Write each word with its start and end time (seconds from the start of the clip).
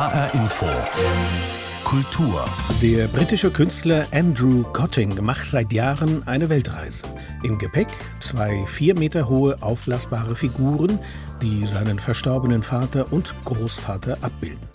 HR 0.00 0.32
Info. 0.32 0.66
Kultur. 1.84 2.48
Der 2.80 3.06
britische 3.06 3.50
Künstler 3.50 4.06
Andrew 4.12 4.62
Cotting 4.72 5.22
macht 5.22 5.44
seit 5.44 5.74
Jahren 5.74 6.26
eine 6.26 6.48
Weltreise. 6.48 7.04
Im 7.42 7.58
Gepäck 7.58 7.88
zwei 8.18 8.64
vier 8.64 8.98
Meter 8.98 9.28
hohe 9.28 9.62
aufblasbare 9.62 10.34
Figuren, 10.34 10.98
die 11.42 11.66
seinen 11.66 11.98
verstorbenen 11.98 12.62
Vater 12.62 13.12
und 13.12 13.34
Großvater 13.44 14.16
abbilden. 14.22 14.66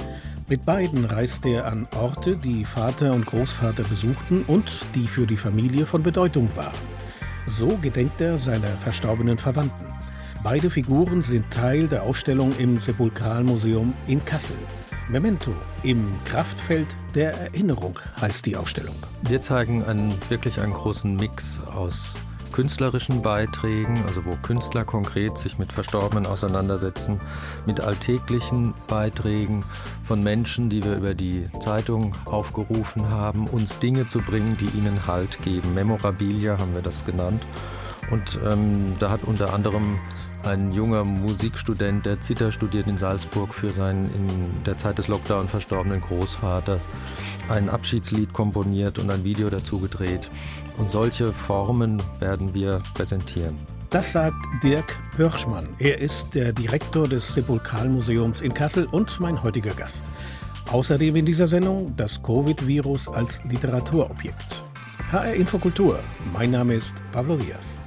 Mit 0.47 0.63
beiden 0.63 1.05
reist 1.05 1.43
er 1.47 1.65
an 1.65 1.87
Orte, 1.99 2.37
die 2.37 2.63
Vater 2.63 3.11
und 3.11 3.25
Großvater 3.25 3.81
besuchten 3.81 4.43
und 4.43 4.85
die 4.93 5.07
für 5.07 5.25
die 5.25 5.37
Familie 5.37 5.87
von 5.87 6.03
Bedeutung 6.03 6.55
waren. 6.55 6.77
So 7.47 7.79
gedenkt 7.81 8.21
er 8.21 8.37
seiner 8.37 8.77
verstorbenen 8.77 9.39
Verwandten. 9.39 9.87
Beide 10.43 10.69
Figuren 10.69 11.23
sind 11.23 11.49
Teil 11.49 11.87
der 11.87 12.03
Ausstellung 12.03 12.55
im 12.59 12.77
Sepulkralmuseum 12.77 13.95
in 14.05 14.23
Kassel. 14.23 14.57
Memento 15.07 15.53
im 15.83 16.17
Kraftfeld 16.25 16.87
der 17.13 17.35
Erinnerung 17.35 17.99
heißt 18.19 18.43
die 18.47 18.55
Ausstellung. 18.55 18.95
Wir 19.21 19.39
zeigen 19.39 19.83
einen, 19.83 20.15
wirklich 20.29 20.59
einen 20.59 20.73
großen 20.73 21.15
Mix 21.15 21.59
aus 21.67 22.17
künstlerischen 22.51 23.21
Beiträgen, 23.21 24.03
also 24.07 24.25
wo 24.25 24.35
Künstler 24.41 24.83
konkret 24.83 25.37
sich 25.37 25.59
mit 25.59 25.71
Verstorbenen 25.71 26.25
auseinandersetzen, 26.25 27.19
mit 27.67 27.81
alltäglichen 27.81 28.73
Beiträgen 28.87 29.63
von 30.03 30.23
Menschen, 30.23 30.71
die 30.71 30.83
wir 30.83 30.95
über 30.95 31.13
die 31.13 31.49
Zeitung 31.59 32.15
aufgerufen 32.25 33.09
haben, 33.09 33.47
uns 33.47 33.77
Dinge 33.77 34.07
zu 34.07 34.19
bringen, 34.19 34.57
die 34.57 34.75
ihnen 34.75 35.05
Halt 35.05 35.39
geben. 35.43 35.75
Memorabilia 35.75 36.57
haben 36.57 36.73
wir 36.73 36.81
das 36.81 37.05
genannt. 37.05 37.45
Und 38.09 38.39
ähm, 38.43 38.95
da 38.99 39.11
hat 39.11 39.23
unter 39.25 39.53
anderem 39.53 39.99
ein 40.45 40.71
junger 40.71 41.03
Musikstudent, 41.03 42.05
der 42.05 42.19
Zither 42.19 42.51
studiert 42.51 42.87
in 42.87 42.97
Salzburg 42.97 43.53
für 43.53 43.71
seinen 43.71 44.05
in 44.05 44.63
der 44.63 44.77
Zeit 44.77 44.97
des 44.97 45.07
Lockdown 45.07 45.47
verstorbenen 45.47 46.01
Großvaters, 46.01 46.87
ein 47.49 47.69
Abschiedslied 47.69 48.33
komponiert 48.33 48.99
und 48.99 49.09
ein 49.09 49.23
Video 49.23 49.49
dazu 49.49 49.79
gedreht. 49.79 50.29
Und 50.77 50.91
solche 50.91 51.33
Formen 51.33 52.01
werden 52.19 52.53
wir 52.53 52.81
präsentieren. 52.93 53.57
Das 53.89 54.11
sagt 54.11 54.37
Dirk 54.63 54.97
Pörschmann. 55.15 55.69
Er 55.79 55.99
ist 55.99 56.35
der 56.35 56.51
Direktor 56.51 57.07
des 57.07 57.33
Sepulkralmuseums 57.33 58.41
in 58.41 58.53
Kassel 58.53 58.85
und 58.91 59.19
mein 59.19 59.41
heutiger 59.41 59.73
Gast. 59.73 60.03
Außerdem 60.71 61.15
in 61.15 61.25
dieser 61.25 61.47
Sendung 61.47 61.95
das 61.95 62.21
Covid-Virus 62.21 63.07
als 63.07 63.43
Literaturobjekt. 63.45 64.63
HR 65.11 65.35
Infokultur. 65.35 65.99
Mein 66.33 66.51
Name 66.51 66.73
ist 66.73 66.95
Pablo 67.11 67.37
Diaz. 67.37 67.77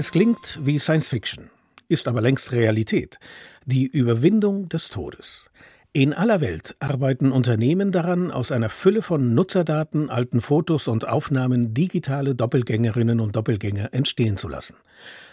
Es 0.00 0.12
klingt 0.12 0.60
wie 0.62 0.78
Science 0.78 1.08
Fiction, 1.08 1.50
ist 1.88 2.06
aber 2.06 2.20
längst 2.20 2.52
Realität. 2.52 3.18
Die 3.66 3.84
Überwindung 3.84 4.68
des 4.68 4.90
Todes. 4.90 5.50
In 5.92 6.14
aller 6.14 6.40
Welt 6.40 6.76
arbeiten 6.78 7.32
Unternehmen 7.32 7.90
daran, 7.90 8.30
aus 8.30 8.52
einer 8.52 8.68
Fülle 8.68 9.02
von 9.02 9.34
Nutzerdaten, 9.34 10.08
alten 10.08 10.40
Fotos 10.40 10.86
und 10.86 11.08
Aufnahmen 11.08 11.74
digitale 11.74 12.36
Doppelgängerinnen 12.36 13.18
und 13.18 13.34
Doppelgänger 13.34 13.92
entstehen 13.92 14.36
zu 14.36 14.46
lassen. 14.46 14.76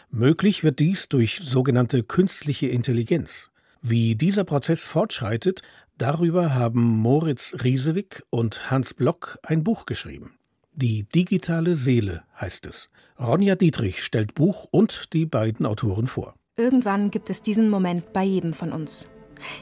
Möglich 0.09 0.63
wird 0.63 0.79
dies 0.79 1.09
durch 1.09 1.41
sogenannte 1.43 2.01
künstliche 2.01 2.65
Intelligenz. 2.65 3.51
Wie 3.83 4.15
dieser 4.15 4.45
Prozess 4.45 4.83
fortschreitet, 4.85 5.61
darüber 5.99 6.55
haben 6.55 6.81
Moritz 6.81 7.55
Riesewick 7.63 8.23
und 8.31 8.71
Hans 8.71 8.95
Block 8.95 9.37
ein 9.43 9.63
Buch 9.63 9.85
geschrieben. 9.85 10.39
Die 10.77 11.07
digitale 11.07 11.73
Seele 11.73 12.23
heißt 12.37 12.65
es. 12.65 12.89
Ronja 13.17 13.55
Dietrich 13.55 14.03
stellt 14.03 14.35
Buch 14.35 14.67
und 14.71 15.13
die 15.13 15.25
beiden 15.25 15.65
Autoren 15.65 16.05
vor. 16.05 16.33
Irgendwann 16.57 17.11
gibt 17.11 17.29
es 17.29 17.41
diesen 17.41 17.69
Moment 17.69 18.11
bei 18.11 18.25
jedem 18.25 18.53
von 18.53 18.73
uns. 18.73 19.05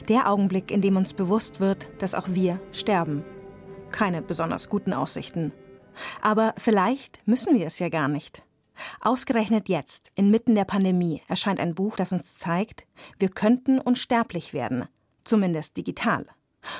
Der 0.08 0.28
Augenblick, 0.28 0.72
in 0.72 0.80
dem 0.80 0.96
uns 0.96 1.14
bewusst 1.14 1.60
wird, 1.60 1.86
dass 2.00 2.16
auch 2.16 2.26
wir 2.30 2.60
sterben. 2.72 3.24
Keine 3.92 4.22
besonders 4.22 4.68
guten 4.68 4.92
Aussichten. 4.92 5.52
Aber 6.20 6.52
vielleicht 6.58 7.24
müssen 7.28 7.56
wir 7.56 7.68
es 7.68 7.78
ja 7.78 7.90
gar 7.90 8.08
nicht. 8.08 8.42
Ausgerechnet 9.00 9.68
jetzt, 9.68 10.10
inmitten 10.16 10.56
der 10.56 10.64
Pandemie, 10.64 11.22
erscheint 11.28 11.60
ein 11.60 11.76
Buch, 11.76 11.94
das 11.94 12.12
uns 12.12 12.38
zeigt, 12.38 12.86
wir 13.20 13.28
könnten 13.28 13.78
unsterblich 13.78 14.52
werden, 14.52 14.88
zumindest 15.22 15.76
digital. 15.76 16.26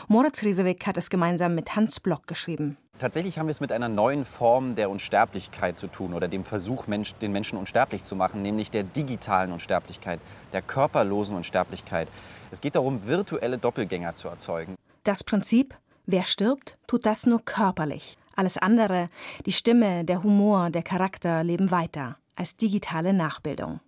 Moritz 0.09 0.43
Riesewick 0.43 0.89
hat 0.89 0.97
es 0.97 1.09
gemeinsam 1.09 1.55
mit 1.55 1.77
Hans 1.77 2.01
Block 2.01 2.27
geschrieben. 2.27 2.79
Tatsächlich 2.99 3.39
haben 3.39 3.47
wir 3.47 3.51
es 3.51 3.61
mit 3.61 3.73
einer 3.73 3.89
neuen 3.89 4.25
Form 4.25 4.77
der 4.77 4.89
Unsterblichkeit 4.89 5.77
zu 5.77 5.89
tun 5.89 6.15
oder 6.15 6.29
dem 6.29 6.45
Versuch, 6.45 6.87
Mensch, 6.87 7.15
den 7.15 7.33
Menschen 7.33 7.59
unsterblich 7.59 8.05
zu 8.05 8.15
machen, 8.15 8.43
nämlich 8.43 8.71
der 8.71 8.85
digitalen 8.85 9.51
Unsterblichkeit, 9.51 10.21
der 10.53 10.63
körperlosen 10.63 11.37
Unsterblichkeit. 11.37 12.09
Es 12.53 12.61
geht 12.61 12.77
darum, 12.77 13.07
virtuelle 13.07 13.59
Doppelgänger 13.59 14.15
zu 14.15 14.29
erzeugen. 14.29 14.77
Das 15.03 15.25
Prinzip, 15.25 15.77
wer 16.07 16.23
stirbt, 16.23 16.79
tut 16.87 17.05
das 17.05 17.27
nur 17.27 17.45
körperlich. 17.45 18.17
Alles 18.37 18.59
andere, 18.59 19.09
die 19.45 19.53
Stimme, 19.53 20.05
der 20.05 20.23
Humor, 20.23 20.71
der 20.71 20.83
Charakter 20.83 21.43
leben 21.43 21.73
weiter 21.73 22.17
als 22.37 22.57
digitale 22.57 23.13
Nachbildung. 23.13 23.81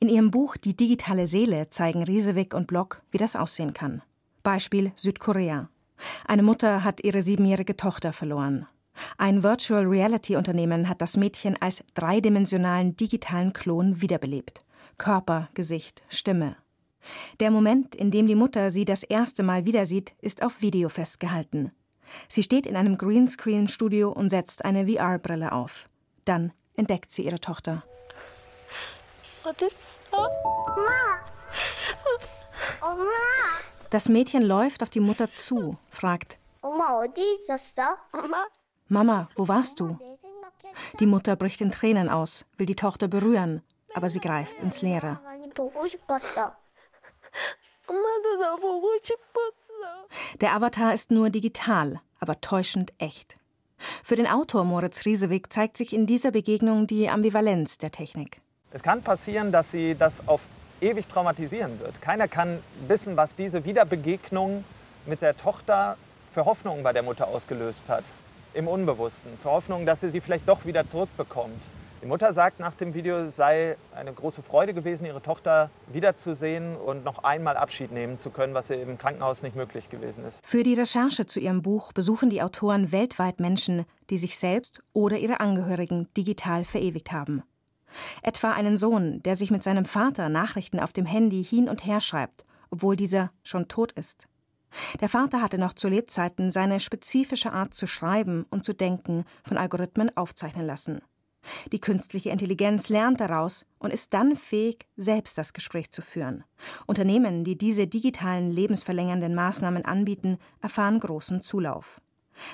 In 0.00 0.08
ihrem 0.08 0.30
Buch 0.30 0.56
Die 0.56 0.76
digitale 0.76 1.26
Seele 1.26 1.70
zeigen 1.70 2.02
Riesewick 2.02 2.54
und 2.54 2.66
Block, 2.66 3.02
wie 3.10 3.18
das 3.18 3.36
aussehen 3.36 3.72
kann. 3.72 4.02
Beispiel 4.42 4.92
Südkorea. 4.94 5.68
Eine 6.26 6.42
Mutter 6.42 6.84
hat 6.84 7.04
ihre 7.04 7.22
siebenjährige 7.22 7.76
Tochter 7.76 8.12
verloren. 8.12 8.66
Ein 9.18 9.42
Virtual 9.42 9.84
Reality 9.84 10.36
Unternehmen 10.36 10.88
hat 10.88 11.00
das 11.00 11.16
Mädchen 11.16 11.56
als 11.60 11.84
dreidimensionalen 11.94 12.96
digitalen 12.96 13.52
Klon 13.52 14.00
wiederbelebt. 14.00 14.64
Körper, 14.98 15.48
Gesicht, 15.54 16.02
Stimme. 16.08 16.56
Der 17.40 17.50
Moment, 17.50 17.94
in 17.94 18.10
dem 18.10 18.26
die 18.26 18.34
Mutter 18.34 18.70
sie 18.70 18.84
das 18.84 19.02
erste 19.02 19.42
Mal 19.42 19.64
wieder 19.64 19.86
sieht, 19.86 20.14
ist 20.20 20.42
auf 20.42 20.62
Video 20.62 20.88
festgehalten. 20.88 21.72
Sie 22.28 22.42
steht 22.42 22.66
in 22.66 22.76
einem 22.76 22.98
Greenscreen-Studio 22.98 24.10
und 24.10 24.30
setzt 24.30 24.64
eine 24.64 24.86
VR-Brille 24.86 25.52
auf. 25.52 25.88
Dann 26.24 26.52
entdeckt 26.76 27.12
sie 27.12 27.24
ihre 27.24 27.40
Tochter. 27.40 27.84
Das 29.44 29.74
Mädchen 34.08 34.42
läuft 34.42 34.82
auf 34.82 34.88
die 34.88 35.00
Mutter 35.00 35.28
zu, 35.34 35.76
fragt: 35.90 36.38
Mama, 38.88 39.28
wo 39.36 39.48
warst 39.48 39.80
du? 39.80 39.98
Die 40.98 41.06
Mutter 41.06 41.36
bricht 41.36 41.60
in 41.60 41.70
Tränen 41.70 42.08
aus, 42.08 42.46
will 42.56 42.66
die 42.66 42.74
Tochter 42.74 43.06
berühren, 43.06 43.62
aber 43.94 44.08
sie 44.08 44.20
greift 44.20 44.58
ins 44.60 44.80
Leere. 44.80 45.20
Der 50.40 50.54
Avatar 50.54 50.94
ist 50.94 51.10
nur 51.10 51.28
digital, 51.28 52.00
aber 52.18 52.40
täuschend 52.40 52.94
echt. 52.96 53.36
Für 53.76 54.16
den 54.16 54.26
Autor 54.26 54.64
Moritz 54.64 55.04
Riesewick 55.04 55.52
zeigt 55.52 55.76
sich 55.76 55.92
in 55.92 56.06
dieser 56.06 56.30
Begegnung 56.30 56.86
die 56.86 57.10
Ambivalenz 57.10 57.78
der 57.78 57.90
Technik. 57.90 58.40
Es 58.70 58.82
kann 58.82 59.02
passieren, 59.02 59.52
dass 59.52 59.70
sie 59.70 59.94
das 59.94 60.26
auf 60.26 60.40
ewig 60.82 61.06
traumatisieren 61.06 61.80
wird. 61.80 62.02
Keiner 62.02 62.28
kann 62.28 62.58
wissen, 62.88 63.16
was 63.16 63.34
diese 63.34 63.64
Wiederbegegnung 63.64 64.64
mit 65.06 65.22
der 65.22 65.36
Tochter 65.36 65.96
für 66.34 66.44
Hoffnungen 66.44 66.82
bei 66.82 66.92
der 66.92 67.02
Mutter 67.02 67.28
ausgelöst 67.28 67.88
hat. 67.88 68.04
Im 68.54 68.68
Unbewussten. 68.68 69.30
Für 69.42 69.50
Hoffnungen, 69.50 69.86
dass 69.86 70.00
sie 70.00 70.10
sie 70.10 70.20
vielleicht 70.20 70.48
doch 70.48 70.66
wieder 70.66 70.86
zurückbekommt. 70.86 71.60
Die 72.02 72.08
Mutter 72.08 72.32
sagt 72.32 72.58
nach 72.58 72.74
dem 72.74 72.94
Video, 72.94 73.16
es 73.18 73.36
sei 73.36 73.76
eine 73.94 74.12
große 74.12 74.42
Freude 74.42 74.74
gewesen, 74.74 75.06
ihre 75.06 75.22
Tochter 75.22 75.70
wiederzusehen 75.92 76.76
und 76.76 77.04
noch 77.04 77.22
einmal 77.22 77.56
Abschied 77.56 77.92
nehmen 77.92 78.18
zu 78.18 78.30
können, 78.30 78.54
was 78.54 78.70
ihr 78.70 78.82
im 78.82 78.98
Krankenhaus 78.98 79.42
nicht 79.42 79.54
möglich 79.54 79.88
gewesen 79.88 80.24
ist. 80.26 80.44
Für 80.44 80.64
die 80.64 80.74
Recherche 80.74 81.26
zu 81.26 81.38
ihrem 81.38 81.62
Buch 81.62 81.92
besuchen 81.92 82.28
die 82.28 82.42
Autoren 82.42 82.90
weltweit 82.90 83.38
Menschen, 83.38 83.84
die 84.10 84.18
sich 84.18 84.36
selbst 84.36 84.82
oder 84.92 85.16
ihre 85.16 85.38
Angehörigen 85.38 86.08
digital 86.16 86.64
verewigt 86.64 87.12
haben. 87.12 87.44
Etwa 88.22 88.52
einen 88.52 88.78
Sohn, 88.78 89.22
der 89.22 89.36
sich 89.36 89.50
mit 89.50 89.62
seinem 89.62 89.84
Vater 89.84 90.28
Nachrichten 90.28 90.80
auf 90.80 90.92
dem 90.92 91.06
Handy 91.06 91.44
hin 91.44 91.68
und 91.68 91.84
her 91.84 92.00
schreibt, 92.00 92.44
obwohl 92.70 92.96
dieser 92.96 93.30
schon 93.42 93.68
tot 93.68 93.92
ist. 93.92 94.28
Der 95.00 95.08
Vater 95.08 95.42
hatte 95.42 95.58
noch 95.58 95.74
zu 95.74 95.88
Lebzeiten 95.88 96.50
seine 96.50 96.80
spezifische 96.80 97.52
Art 97.52 97.74
zu 97.74 97.86
schreiben 97.86 98.46
und 98.50 98.64
zu 98.64 98.74
denken 98.74 99.24
von 99.44 99.58
Algorithmen 99.58 100.16
aufzeichnen 100.16 100.66
lassen. 100.66 101.02
Die 101.72 101.80
künstliche 101.80 102.30
Intelligenz 102.30 102.88
lernt 102.88 103.20
daraus 103.20 103.66
und 103.78 103.92
ist 103.92 104.14
dann 104.14 104.36
fähig, 104.36 104.86
selbst 104.96 105.36
das 105.38 105.52
Gespräch 105.52 105.90
zu 105.90 106.00
führen. 106.00 106.44
Unternehmen, 106.86 107.42
die 107.42 107.58
diese 107.58 107.86
digitalen 107.86 108.50
lebensverlängernden 108.50 109.34
Maßnahmen 109.34 109.84
anbieten, 109.84 110.38
erfahren 110.60 111.00
großen 111.00 111.42
Zulauf, 111.42 112.00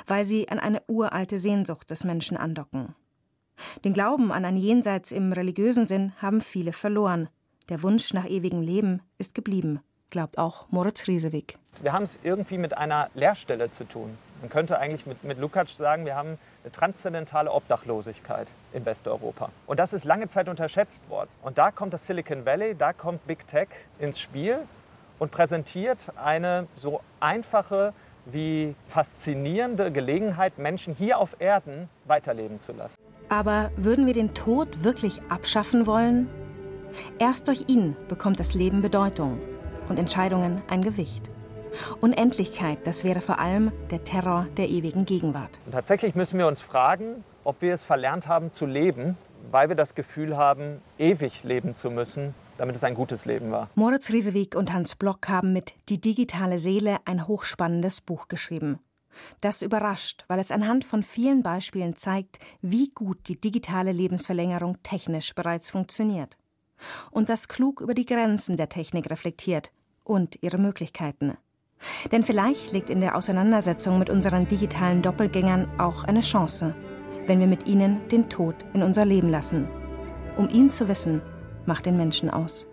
weil 0.07 0.25
sie 0.25 0.49
an 0.49 0.59
eine 0.59 0.83
uralte 0.87 1.39
Sehnsucht 1.39 1.91
des 1.91 2.05
Menschen 2.05 2.37
andocken. 2.37 2.95
Den 3.85 3.93
Glauben 3.93 4.33
an 4.33 4.45
ein 4.45 4.57
Jenseits 4.57 5.13
im 5.13 5.33
religiösen 5.33 5.87
Sinn 5.87 6.13
haben 6.21 6.41
viele 6.41 6.73
verloren. 6.73 7.29
Der 7.69 7.83
Wunsch 7.83 8.15
nach 8.15 8.27
ewigem 8.27 8.63
Leben 8.63 9.03
ist 9.19 9.35
geblieben, 9.35 9.81
glaubt 10.11 10.39
auch 10.39 10.67
Moritz 10.71 11.07
Riesewick. 11.07 11.59
Wir 11.83 11.93
haben 11.93 12.05
es 12.05 12.19
irgendwie 12.23 12.59
mit 12.59 12.77
einer 12.77 13.11
Leerstelle 13.15 13.71
zu 13.71 13.85
tun. 13.85 14.17
Man 14.41 14.51
könnte 14.51 14.79
eigentlich 14.79 15.07
mit, 15.07 15.23
mit 15.25 15.39
Lukács 15.39 15.77
sagen, 15.77 16.07
wir 16.07 16.15
haben 16.15 16.39
eine 16.63 16.73
transzendentale 16.73 17.53
Obdachlosigkeit 17.53 18.49
in 18.73 18.85
Westeuropa. 18.87 19.51
Und 19.67 19.79
das 19.79 19.93
ist 19.93 20.05
lange 20.05 20.29
Zeit 20.29 20.49
unterschätzt 20.49 21.09
worden. 21.09 21.29
Und 21.43 21.59
da 21.59 21.71
kommt 21.71 21.93
das 21.93 22.07
Silicon 22.07 22.47
Valley, 22.47 22.75
da 22.77 22.93
kommt 22.93 23.27
Big 23.27 23.47
Tech 23.49 23.69
ins 23.99 24.21
Spiel 24.21 24.59
und 25.19 25.31
präsentiert 25.31 26.13
eine 26.17 26.67
so 26.77 27.01
einfache 27.21 27.93
wie 28.27 28.75
faszinierende 28.89 29.91
Gelegenheit, 29.91 30.59
Menschen 30.59 30.95
hier 30.95 31.19
auf 31.19 31.37
Erden 31.41 31.89
weiterleben 32.05 32.61
zu 32.61 32.73
lassen. 32.73 32.97
Aber 33.29 33.71
würden 33.77 34.07
wir 34.07 34.15
den 34.15 34.35
Tod 34.35 34.85
wirklich 34.85 35.21
abschaffen 35.29 35.87
wollen? 35.87 36.29
Erst 37.19 37.49
durch 37.49 37.65
ihn 37.69 37.97
bekommt 38.09 38.41
das 38.41 38.55
Leben 38.55 38.81
Bedeutung 38.81 39.41
und 39.89 39.99
Entscheidungen 39.99 40.63
ein 40.69 40.83
Gewicht. 40.83 41.31
Unendlichkeit, 42.01 42.79
das 42.85 43.05
wäre 43.05 43.21
vor 43.21 43.39
allem 43.39 43.73
der 43.91 44.03
Terror 44.05 44.47
der 44.57 44.69
ewigen 44.69 45.05
Gegenwart. 45.05 45.61
Und 45.67 45.73
tatsächlich 45.73 46.15
müssen 46.15 46.39
wir 46.39 46.47
uns 46.47 46.61
fragen, 46.61 47.23
ob 47.45 47.61
wir 47.61 47.75
es 47.75 47.85
verlernt 47.85 48.27
haben 48.27 48.53
zu 48.53 48.67
leben, 48.67 49.17
weil 49.51 49.69
wir 49.69 49.77
das 49.77 49.95
Gefühl 49.95 50.37
haben, 50.37 50.81
ewig 50.99 51.45
leben 51.45 51.77
zu 51.77 51.91
müssen, 51.91 52.35
damit 52.57 52.77
es 52.77 52.85
ein 52.85 52.95
gutes 52.95 53.27
Leben 53.27 53.51
war. 53.51 53.69
Moritz 53.75 54.11
Riesewig 54.11 54.57
und 54.57 54.73
Hans 54.73 54.97
Block 54.97 55.29
haben 55.29 55.53
mit 55.53 55.75
Die 55.89 56.01
digitale 56.01 56.59
Seele 56.59 56.97
ein 57.05 57.29
hochspannendes 57.29 58.01
Buch 58.01 58.29
geschrieben. 58.29 58.81
Das 59.41 59.63
überrascht, 59.63 60.25
weil 60.29 60.39
es 60.39 60.51
anhand 60.51 60.85
von 60.85 61.03
vielen 61.03 61.43
Beispielen 61.43 61.97
zeigt, 61.97 62.39
wie 62.61 62.91
gut 62.91 63.29
die 63.29 63.41
digitale 63.41 63.93
Lebensverlängerung 63.93 64.83
technisch 64.83 65.35
bereits 65.35 65.71
funktioniert. 65.71 66.37
Und 67.11 67.29
das 67.29 67.49
klug 67.49 67.81
über 67.81 67.95
die 67.95 68.07
Grenzen 68.07 68.57
der 68.57 68.69
Technik 68.69 69.11
reflektiert 69.11 69.73
und 70.05 70.39
ihre 70.43 70.59
Möglichkeiten. 70.59 71.37
Denn 72.11 72.25
vielleicht 72.25 72.73
liegt 72.73 72.91
in 72.91 73.01
der 73.01 73.17
Auseinandersetzung 73.17 73.99
mit 73.99 74.11
unseren 74.11 74.49
digitalen 74.49 75.03
Doppelgängern 75.03 75.69
auch 75.79 76.05
eine 76.05 76.21
Chance, 76.21 76.75
wenn 77.27 77.41
wir 77.41 77.47
mit 77.47 77.69
ihnen 77.69 78.07
den 78.09 78.29
Tod 78.29 78.57
in 78.75 78.83
unser 78.83 79.05
Leben 79.05 79.31
lassen. 79.31 79.69
Um 80.37 80.49
ihn 80.49 80.71
zu 80.71 80.89
wissen, 80.89 81.23
macht 81.67 81.87
den 81.87 81.97
Menschen 81.97 82.31
aus. 82.31 82.67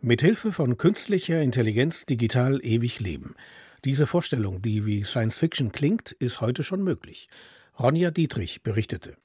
Mithilfe 0.00 0.52
von 0.52 0.76
künstlicher 0.76 1.40
Intelligenz 1.40 2.04
digital 2.04 2.60
ewig 2.62 3.00
leben. 3.00 3.34
Diese 3.84 4.06
Vorstellung, 4.06 4.62
die 4.62 4.86
wie 4.86 5.04
Science 5.04 5.36
Fiction 5.36 5.70
klingt, 5.70 6.12
ist 6.12 6.40
heute 6.40 6.62
schon 6.62 6.82
möglich. 6.82 7.28
Ronja 7.78 8.10
Dietrich 8.10 8.62
berichtete. 8.62 9.16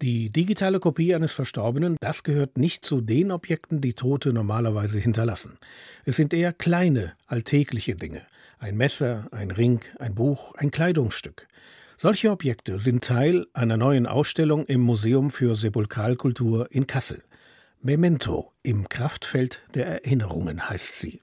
Die 0.00 0.30
digitale 0.30 0.78
Kopie 0.78 1.14
eines 1.14 1.32
Verstorbenen, 1.32 1.96
das 2.00 2.22
gehört 2.22 2.56
nicht 2.56 2.84
zu 2.84 3.00
den 3.00 3.32
Objekten, 3.32 3.80
die 3.80 3.94
Tote 3.94 4.32
normalerweise 4.32 4.98
hinterlassen. 4.98 5.58
Es 6.04 6.16
sind 6.16 6.34
eher 6.34 6.52
kleine, 6.52 7.14
alltägliche 7.26 7.96
Dinge. 7.96 8.22
Ein 8.58 8.76
Messer, 8.76 9.26
ein 9.32 9.50
Ring, 9.50 9.80
ein 9.98 10.14
Buch, 10.14 10.54
ein 10.54 10.70
Kleidungsstück. 10.70 11.48
Solche 11.96 12.30
Objekte 12.30 12.78
sind 12.78 13.02
Teil 13.02 13.46
einer 13.54 13.76
neuen 13.76 14.06
Ausstellung 14.06 14.66
im 14.66 14.82
Museum 14.82 15.30
für 15.30 15.56
Sepulkralkultur 15.56 16.70
in 16.70 16.86
Kassel. 16.86 17.22
Memento 17.80 18.52
im 18.62 18.88
Kraftfeld 18.88 19.62
der 19.74 19.86
Erinnerungen 19.86 20.68
heißt 20.68 20.98
sie. 20.98 21.22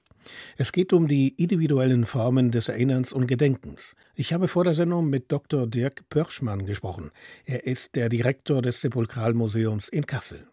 Es 0.56 0.72
geht 0.72 0.92
um 0.92 1.08
die 1.08 1.28
individuellen 1.28 2.06
Formen 2.06 2.50
des 2.50 2.68
Erinnerns 2.68 3.12
und 3.12 3.26
Gedenkens. 3.26 3.96
Ich 4.14 4.32
habe 4.32 4.48
vor 4.48 4.64
der 4.64 4.74
Sendung 4.74 5.10
mit 5.10 5.30
Dr. 5.32 5.66
Dirk 5.66 6.08
Pörschmann 6.08 6.66
gesprochen. 6.66 7.10
Er 7.44 7.66
ist 7.66 7.96
der 7.96 8.08
Direktor 8.08 8.62
des 8.62 8.80
Sepulkralmuseums 8.80 9.88
in 9.88 10.06
Kassel. 10.06 10.46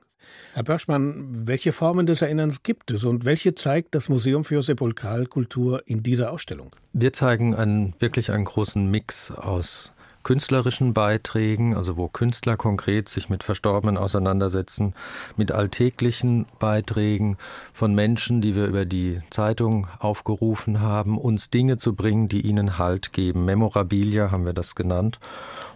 Herr 0.54 0.64
Pörschmann, 0.64 1.48
welche 1.48 1.72
Formen 1.72 2.06
des 2.06 2.22
Erinnerns 2.22 2.64
gibt 2.64 2.92
es 2.92 3.04
und 3.04 3.26
welche 3.26 3.56
zeigt 3.56 3.96
das 3.96 4.10
Museum 4.10 4.44
für 4.44 4.62
Sepulkralkultur 4.62 5.84
in 5.86 6.04
dieser 6.04 6.32
Ausstellung? 6.32 6.76
Wir 6.94 7.14
zeigen 7.14 7.56
einen, 7.56 7.96
wirklich 8.00 8.32
einen 8.32 8.46
großen 8.46 8.90
Mix 8.90 9.32
aus 9.32 9.94
künstlerischen 10.24 10.94
Beiträgen, 10.94 11.76
also 11.76 11.98
wo 11.98 12.08
Künstler 12.08 12.58
konkret 12.58 13.10
sich 13.10 13.30
mit 13.30 13.44
Verstorbenen 13.44 13.98
auseinandersetzen, 13.98 14.94
mit 15.38 15.52
alltäglichen 15.52 16.46
Beiträgen 16.60 17.38
von 17.74 17.94
Menschen, 17.94 18.42
die 18.42 18.56
wir 18.56 18.66
über 18.66 18.86
die 18.86 19.22
Zeitung 19.30 19.88
aufgerufen 20.00 20.82
haben, 20.82 21.18
uns 21.18 21.50
Dinge 21.50 21.78
zu 21.78 21.96
bringen, 21.96 22.28
die 22.28 22.42
ihnen 22.42 22.78
Halt 22.78 23.14
geben. 23.14 23.46
Memorabilia 23.46 24.32
haben 24.32 24.46
wir 24.46 24.54
das 24.54 24.76
genannt. 24.76 25.20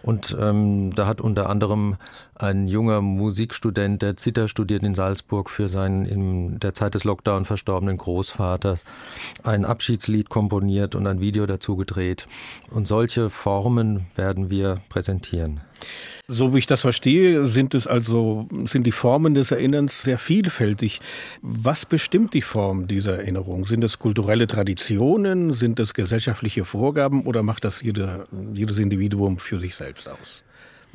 Und 0.02 0.36
ähm, 0.40 0.94
da 0.94 1.06
hat 1.06 1.20
unter 1.20 1.50
anderem 1.50 1.96
ein 2.38 2.68
junger 2.68 3.00
Musikstudent, 3.00 4.02
der 4.02 4.16
Zither 4.16 4.48
studiert 4.48 4.82
in 4.82 4.94
Salzburg 4.94 5.50
für 5.50 5.68
seinen 5.68 6.04
in 6.06 6.58
der 6.60 6.74
Zeit 6.74 6.94
des 6.94 7.04
Lockdown 7.04 7.44
verstorbenen 7.44 7.96
Großvaters, 7.96 8.84
ein 9.42 9.64
Abschiedslied 9.64 10.28
komponiert 10.28 10.94
und 10.94 11.06
ein 11.06 11.20
Video 11.20 11.46
dazu 11.46 11.76
gedreht. 11.76 12.26
Und 12.70 12.86
solche 12.86 13.30
Formen 13.30 14.06
werden 14.14 14.50
wir 14.50 14.78
präsentieren. 14.88 15.60
So 16.28 16.52
wie 16.52 16.58
ich 16.58 16.66
das 16.66 16.80
verstehe, 16.80 17.44
sind 17.44 17.74
es 17.74 17.86
also, 17.86 18.48
sind 18.64 18.84
die 18.84 18.92
Formen 18.92 19.34
des 19.34 19.52
Erinnerns 19.52 20.02
sehr 20.02 20.18
vielfältig. 20.18 21.00
Was 21.40 21.86
bestimmt 21.86 22.34
die 22.34 22.42
Form 22.42 22.88
dieser 22.88 23.18
Erinnerung? 23.18 23.64
Sind 23.64 23.84
es 23.84 24.00
kulturelle 24.00 24.48
Traditionen? 24.48 25.54
Sind 25.54 25.78
es 25.78 25.94
gesellschaftliche 25.94 26.64
Vorgaben 26.64 27.22
oder 27.26 27.44
macht 27.44 27.64
das 27.64 27.80
jede, 27.80 28.26
jedes 28.52 28.78
Individuum 28.78 29.38
für 29.38 29.60
sich 29.60 29.76
selbst 29.76 30.08
aus? 30.08 30.42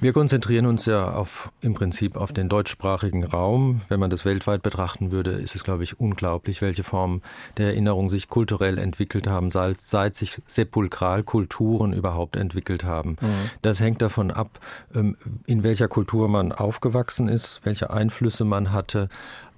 Wir 0.01 0.13
konzentrieren 0.13 0.65
uns 0.65 0.87
ja 0.87 1.13
auf, 1.13 1.51
im 1.61 1.75
Prinzip 1.75 2.15
auf 2.15 2.33
den 2.33 2.49
deutschsprachigen 2.49 3.23
Raum. 3.23 3.81
Wenn 3.87 3.99
man 3.99 4.09
das 4.09 4.25
weltweit 4.25 4.63
betrachten 4.63 5.11
würde, 5.11 5.29
ist 5.33 5.53
es, 5.53 5.63
glaube 5.63 5.83
ich, 5.83 5.99
unglaublich, 5.99 6.63
welche 6.63 6.81
Formen 6.81 7.21
der 7.57 7.67
Erinnerung 7.67 8.09
sich 8.09 8.27
kulturell 8.27 8.79
entwickelt 8.79 9.27
haben, 9.27 9.51
seit, 9.51 9.79
seit 9.79 10.15
sich 10.15 10.41
Sepulkralkulturen 10.47 11.93
überhaupt 11.93 12.35
entwickelt 12.35 12.83
haben. 12.83 13.11
Mhm. 13.21 13.51
Das 13.61 13.79
hängt 13.79 14.01
davon 14.01 14.31
ab, 14.31 14.59
ähm, 14.95 15.17
in 15.45 15.63
welcher 15.63 15.87
Kultur 15.87 16.27
man 16.27 16.51
aufgewachsen 16.51 17.27
ist, 17.27 17.61
welche 17.63 17.91
Einflüsse 17.91 18.43
man 18.43 18.71
hatte. 18.71 19.07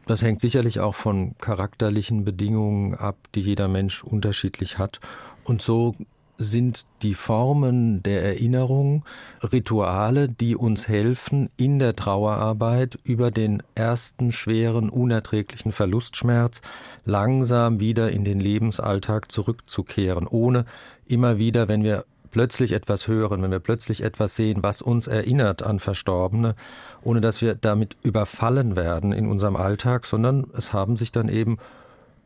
Das 0.07 0.23
hängt 0.23 0.41
sicherlich 0.41 0.81
auch 0.81 0.95
von 0.95 1.37
charakterlichen 1.37 2.25
Bedingungen 2.25 2.95
ab, 2.95 3.15
die 3.33 3.39
jeder 3.39 3.69
Mensch 3.69 4.03
unterschiedlich 4.03 4.77
hat. 4.77 4.99
Und 5.45 5.61
so 5.61 5.95
sind 6.43 6.85
die 7.01 7.13
Formen 7.13 8.03
der 8.03 8.23
Erinnerung 8.23 9.03
Rituale, 9.41 10.29
die 10.29 10.55
uns 10.55 10.87
helfen, 10.87 11.49
in 11.57 11.79
der 11.79 11.95
Trauerarbeit 11.95 12.97
über 13.03 13.31
den 13.31 13.63
ersten 13.75 14.31
schweren, 14.31 14.89
unerträglichen 14.89 15.71
Verlustschmerz 15.71 16.61
langsam 17.05 17.79
wieder 17.79 18.11
in 18.11 18.23
den 18.23 18.39
Lebensalltag 18.39 19.31
zurückzukehren, 19.31 20.27
ohne 20.27 20.65
immer 21.07 21.37
wieder, 21.37 21.67
wenn 21.67 21.83
wir 21.83 22.05
plötzlich 22.33 22.71
etwas 22.71 23.07
hören, 23.07 23.41
wenn 23.43 23.51
wir 23.51 23.59
plötzlich 23.59 24.03
etwas 24.03 24.35
sehen, 24.35 24.63
was 24.63 24.81
uns 24.81 25.07
erinnert 25.07 25.63
an 25.63 25.79
Verstorbene, 25.79 26.55
ohne 27.03 27.21
dass 27.21 27.41
wir 27.41 27.55
damit 27.55 27.95
überfallen 28.03 28.75
werden 28.75 29.13
in 29.13 29.27
unserem 29.27 29.55
Alltag, 29.55 30.05
sondern 30.05 30.47
es 30.57 30.73
haben 30.73 30.97
sich 30.97 31.11
dann 31.11 31.29
eben 31.29 31.57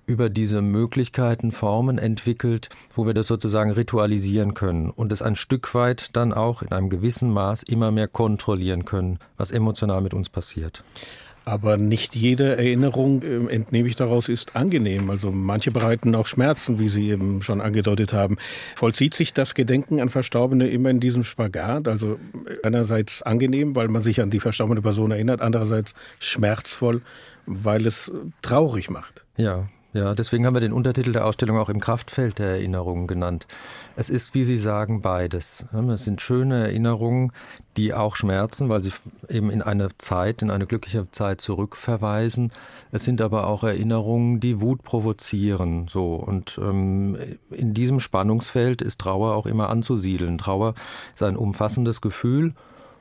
über 0.08 0.30
diese 0.30 0.62
Möglichkeiten, 0.62 1.52
Formen 1.52 1.98
entwickelt, 1.98 2.70
wo 2.94 3.06
wir 3.06 3.14
das 3.14 3.28
sozusagen 3.28 3.72
ritualisieren 3.72 4.54
können 4.54 4.90
und 4.90 5.12
es 5.12 5.22
ein 5.22 5.36
Stück 5.36 5.76
weit 5.76 6.16
dann 6.16 6.34
auch 6.34 6.62
in 6.62 6.72
einem 6.72 6.90
gewissen 6.90 7.32
Maß 7.32 7.64
immer 7.64 7.92
mehr 7.92 8.08
kontrollieren 8.08 8.86
können, 8.86 9.20
was 9.36 9.52
emotional 9.52 10.02
mit 10.02 10.14
uns 10.14 10.30
passiert. 10.30 10.84
Aber 11.44 11.78
nicht 11.78 12.14
jede 12.14 12.58
Erinnerung, 12.58 13.24
ähm, 13.24 13.48
entnehme 13.48 13.88
ich 13.88 13.96
daraus, 13.96 14.28
ist 14.28 14.58
angenehm. 14.58 15.10
Also 15.10 15.32
manche 15.32 15.72
bereiten 15.72 16.14
auch 16.14 16.28
Schmerzen, 16.28 16.78
wie 16.78 16.90
Sie 16.90 17.10
eben 17.10 17.42
schon 17.42 17.62
angedeutet 17.62 18.12
haben. 18.12 18.36
Vollzieht 18.76 19.14
sich 19.14 19.34
das 19.34 19.56
Gedenken 19.56 20.02
an 20.02 20.10
Verstorbene 20.10 20.68
immer 20.68 20.90
in 20.90 21.00
diesem 21.00 21.24
Spagat? 21.24 21.88
Also 21.88 22.20
einerseits 22.64 23.22
angenehm, 23.22 23.78
weil 23.78 23.88
man 23.88 24.02
sich 24.02 24.20
an 24.20 24.30
die 24.30 24.42
verstorbene 24.42 24.82
Person 24.82 25.12
erinnert, 25.12 25.42
andererseits 25.42 25.96
schmerzvoll, 26.20 27.02
weil 27.46 27.86
es 27.86 28.12
traurig 28.42 28.90
macht. 28.90 29.24
Ja, 29.38 29.70
ja, 29.98 30.14
deswegen 30.14 30.46
haben 30.46 30.54
wir 30.54 30.62
den 30.62 30.74
Untertitel 30.74 31.12
der 31.12 31.26
Ausstellung 31.26 31.58
auch 31.58 31.70
im 31.70 31.80
Kraftfeld 31.80 32.38
der 32.38 32.50
Erinnerungen 32.50 33.08
genannt. 33.08 33.48
Es 33.96 34.12
ist, 34.12 34.36
wie 34.36 34.44
Sie 34.44 34.58
sagen, 34.58 35.02
beides. 35.02 35.66
Es 35.92 36.04
sind 36.04 36.22
schöne 36.22 36.68
Erinnerungen, 36.68 37.32
die 37.78 37.96
auch 37.96 38.16
schmerzen, 38.16 38.70
weil 38.70 38.84
sie 38.84 38.92
eben 39.28 39.50
in 39.50 39.64
eine 39.64 39.90
Zeit, 39.98 40.44
in 40.44 40.52
eine 40.52 40.68
glückliche 40.68 41.10
Zeit 41.10 41.42
zurückverweisen. 41.42 42.52
Es 42.92 43.06
sind 43.06 43.22
aber 43.22 43.48
auch 43.48 43.64
Erinnerungen, 43.64 44.40
die 44.40 44.62
Wut 44.62 44.84
provozieren. 44.84 45.88
So 45.90 46.14
und 46.14 46.60
ähm, 46.62 47.18
in 47.50 47.74
diesem 47.74 48.00
Spannungsfeld 48.00 48.84
ist 48.84 49.02
Trauer 49.02 49.36
auch 49.36 49.48
immer 49.48 49.70
anzusiedeln. 49.70 50.38
Trauer 50.38 50.76
ist 51.16 51.24
ein 51.24 51.38
umfassendes 51.38 52.02
Gefühl 52.02 52.54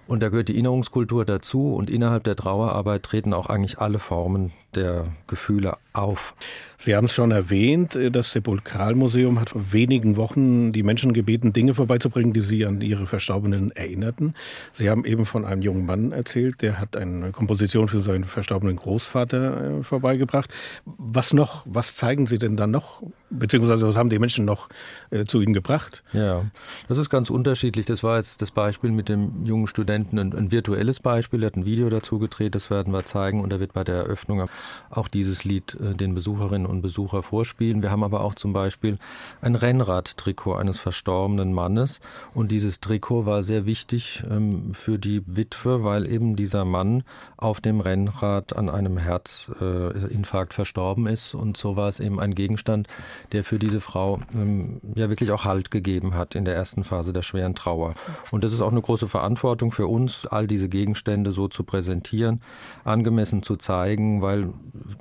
und 0.06 0.22
da 0.22 0.28
gehört 0.28 0.48
die 0.48 0.54
Erinnerungskultur 0.54 1.24
dazu 1.24 1.74
und 1.74 1.90
innerhalb 1.90 2.24
der 2.24 2.36
Trauerarbeit 2.36 3.02
treten 3.02 3.34
auch 3.34 3.48
eigentlich 3.50 3.80
alle 3.80 3.98
Formen 3.98 4.52
der 4.74 5.06
Gefühle 5.26 5.76
auf. 5.96 6.34
Sie 6.78 6.94
haben 6.94 7.06
es 7.06 7.14
schon 7.14 7.30
erwähnt, 7.30 7.98
das 8.12 8.32
Sepulkralmuseum 8.32 9.40
hat 9.40 9.50
vor 9.50 9.72
wenigen 9.72 10.16
Wochen 10.16 10.72
die 10.72 10.82
Menschen 10.82 11.14
gebeten, 11.14 11.54
Dinge 11.54 11.72
vorbeizubringen, 11.72 12.34
die 12.34 12.42
sie 12.42 12.66
an 12.66 12.82
ihre 12.82 13.06
Verstorbenen 13.06 13.70
erinnerten. 13.70 14.34
Sie 14.72 14.90
haben 14.90 15.06
eben 15.06 15.24
von 15.24 15.46
einem 15.46 15.62
jungen 15.62 15.86
Mann 15.86 16.12
erzählt, 16.12 16.60
der 16.60 16.78
hat 16.78 16.96
eine 16.96 17.32
Komposition 17.32 17.88
für 17.88 18.00
seinen 18.00 18.24
verstorbenen 18.24 18.76
Großvater 18.76 19.78
äh, 19.78 19.82
vorbeigebracht. 19.82 20.52
Was 20.84 21.32
noch? 21.32 21.62
Was 21.64 21.94
zeigen 21.94 22.26
Sie 22.26 22.38
denn 22.38 22.56
dann 22.56 22.72
noch? 22.72 23.02
Beziehungsweise 23.30 23.86
was 23.86 23.96
haben 23.96 24.10
die 24.10 24.18
Menschen 24.18 24.44
noch 24.44 24.68
äh, 25.10 25.24
zu 25.24 25.40
Ihnen 25.40 25.54
gebracht? 25.54 26.04
Ja, 26.12 26.44
das 26.88 26.98
ist 26.98 27.08
ganz 27.08 27.30
unterschiedlich. 27.30 27.86
Das 27.86 28.02
war 28.02 28.18
jetzt 28.18 28.42
das 28.42 28.50
Beispiel 28.50 28.90
mit 28.90 29.08
dem 29.08 29.46
jungen 29.46 29.66
Studenten, 29.66 30.18
ein, 30.18 30.34
ein 30.34 30.52
virtuelles 30.52 31.00
Beispiel. 31.00 31.42
Er 31.42 31.46
hat 31.46 31.56
ein 31.56 31.64
Video 31.64 31.88
dazu 31.88 32.18
gedreht, 32.18 32.54
das 32.54 32.70
werden 32.70 32.92
wir 32.92 33.04
zeigen 33.04 33.40
und 33.40 33.52
er 33.52 33.60
wird 33.60 33.72
bei 33.72 33.82
der 33.82 33.96
Eröffnung 33.96 34.48
auch 34.90 35.08
dieses 35.08 35.44
Lied 35.44 35.76
äh, 35.80 35.85
den 35.94 36.14
Besucherinnen 36.14 36.66
und 36.66 36.82
Besuchern 36.82 37.22
vorspielen. 37.22 37.82
Wir 37.82 37.90
haben 37.90 38.04
aber 38.04 38.22
auch 38.22 38.34
zum 38.34 38.52
Beispiel 38.52 38.98
ein 39.40 39.54
Rennradtrikot 39.54 40.54
eines 40.54 40.78
verstorbenen 40.78 41.52
Mannes. 41.52 42.00
Und 42.34 42.50
dieses 42.52 42.80
Trikot 42.80 43.26
war 43.26 43.42
sehr 43.42 43.66
wichtig 43.66 44.22
ähm, 44.30 44.74
für 44.74 44.98
die 44.98 45.22
Witwe, 45.26 45.84
weil 45.84 46.10
eben 46.10 46.36
dieser 46.36 46.64
Mann 46.64 47.04
auf 47.36 47.60
dem 47.60 47.80
Rennrad 47.80 48.56
an 48.56 48.68
einem 48.68 48.98
Herzinfarkt 48.98 50.54
verstorben 50.54 51.06
ist. 51.06 51.34
Und 51.34 51.56
so 51.56 51.76
war 51.76 51.88
es 51.88 52.00
eben 52.00 52.20
ein 52.20 52.34
Gegenstand, 52.34 52.88
der 53.32 53.44
für 53.44 53.58
diese 53.58 53.80
Frau 53.80 54.20
ähm, 54.34 54.80
ja 54.94 55.08
wirklich 55.08 55.30
auch 55.30 55.44
Halt 55.44 55.70
gegeben 55.70 56.14
hat 56.14 56.34
in 56.34 56.44
der 56.44 56.54
ersten 56.54 56.84
Phase 56.84 57.12
der 57.12 57.22
schweren 57.22 57.54
Trauer. 57.54 57.94
Und 58.30 58.44
das 58.44 58.52
ist 58.52 58.60
auch 58.60 58.70
eine 58.70 58.80
große 58.80 59.06
Verantwortung 59.06 59.72
für 59.72 59.86
uns, 59.86 60.26
all 60.26 60.46
diese 60.46 60.68
Gegenstände 60.68 61.30
so 61.30 61.48
zu 61.48 61.64
präsentieren, 61.64 62.40
angemessen 62.84 63.42
zu 63.42 63.56
zeigen, 63.56 64.22
weil 64.22 64.52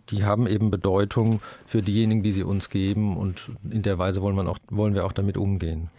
die 0.10 0.24
haben 0.24 0.48
eben 0.48 0.72
Bedeutung 0.76 1.42
für 1.66 1.82
diejenigen, 1.82 2.22
die 2.22 2.32
sie 2.32 2.44
uns 2.44 2.70
geben 2.70 3.16
und 3.16 3.50
in 3.70 3.82
der 3.82 3.98
Weise 3.98 4.22
wollen, 4.22 4.36
wir 4.36 4.48
auch, 4.48 4.58
wollen 4.70 4.94
wir 4.94 5.06
auch 5.06 5.14
damit 5.14 5.38
umgehen. 5.38 5.90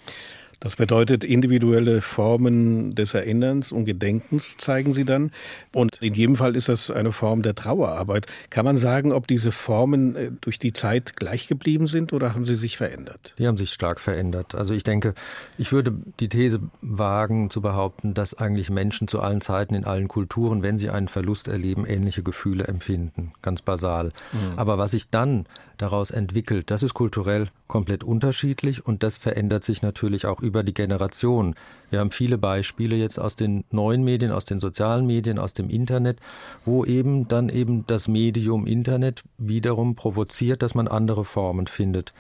Das 0.60 0.76
bedeutet, 0.76 1.22
individuelle 1.22 2.00
Formen 2.00 2.94
des 2.94 3.14
Erinnerns 3.14 3.72
und 3.72 3.84
Gedenkens 3.84 4.56
zeigen 4.56 4.94
Sie 4.94 5.04
dann. 5.04 5.30
Und 5.72 6.00
in 6.00 6.14
jedem 6.14 6.36
Fall 6.36 6.56
ist 6.56 6.68
das 6.68 6.90
eine 6.90 7.12
Form 7.12 7.42
der 7.42 7.54
Trauerarbeit. 7.54 8.26
Kann 8.48 8.64
man 8.64 8.76
sagen, 8.76 9.12
ob 9.12 9.26
diese 9.26 9.52
Formen 9.52 10.16
äh, 10.16 10.30
durch 10.40 10.58
die 10.58 10.72
Zeit 10.72 11.16
gleich 11.16 11.46
geblieben 11.46 11.86
sind 11.86 12.12
oder 12.12 12.34
haben 12.34 12.44
sie 12.44 12.54
sich 12.54 12.76
verändert? 12.76 13.34
Die 13.38 13.46
haben 13.46 13.58
sich 13.58 13.72
stark 13.72 14.00
verändert. 14.00 14.54
Also 14.54 14.74
ich 14.74 14.82
denke, 14.82 15.14
ich 15.58 15.72
würde 15.72 15.92
die 16.20 16.28
These 16.28 16.60
wagen 16.80 17.50
zu 17.50 17.60
behaupten, 17.60 18.14
dass 18.14 18.34
eigentlich 18.34 18.70
Menschen 18.70 19.08
zu 19.08 19.20
allen 19.20 19.40
Zeiten 19.40 19.74
in 19.74 19.84
allen 19.84 20.08
Kulturen, 20.08 20.62
wenn 20.62 20.78
sie 20.78 20.90
einen 20.90 21.08
Verlust 21.08 21.48
erleben, 21.48 21.84
ähnliche 21.86 22.22
Gefühle 22.22 22.64
empfinden. 22.64 23.32
Ganz 23.42 23.62
basal. 23.62 24.12
Mhm. 24.32 24.58
Aber 24.58 24.78
was 24.78 24.92
sich 24.92 25.10
dann 25.10 25.46
daraus 25.76 26.10
entwickelt. 26.10 26.70
Das 26.70 26.82
ist 26.82 26.94
kulturell 26.94 27.48
komplett 27.66 28.04
unterschiedlich 28.04 28.84
und 28.86 29.02
das 29.02 29.16
verändert 29.16 29.64
sich 29.64 29.82
natürlich 29.82 30.26
auch 30.26 30.40
über 30.46 30.62
die 30.62 30.72
Generation. 30.72 31.54
Wir 31.90 32.00
haben 32.00 32.10
viele 32.10 32.38
Beispiele 32.38 32.96
jetzt 32.96 33.18
aus 33.18 33.36
den 33.36 33.64
neuen 33.70 34.02
Medien, 34.04 34.32
aus 34.32 34.44
den 34.44 34.58
sozialen 34.58 35.06
Medien, 35.06 35.38
aus 35.38 35.52
dem 35.52 35.68
Internet, 35.68 36.18
wo 36.64 36.84
eben 36.84 37.28
dann 37.28 37.48
eben 37.48 37.86
das 37.86 38.08
Medium 38.08 38.66
Internet 38.66 39.22
wiederum 39.38 39.94
provoziert, 39.94 40.62
dass 40.62 40.74
man 40.74 40.88
andere 40.88 41.24
Formen 41.24 41.66
findet 41.66 42.12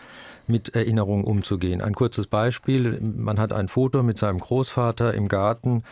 mit 0.46 0.74
Erinnerungen 0.74 1.24
umzugehen. 1.24 1.80
Ein 1.80 1.94
kurzes 1.94 2.26
Beispiel, 2.26 3.00
man 3.00 3.40
hat 3.40 3.52
ein 3.52 3.68
Foto 3.68 4.02
mit 4.02 4.18
seinem 4.18 4.38
Großvater 4.38 5.14
im 5.14 5.28
Garten 5.28 5.82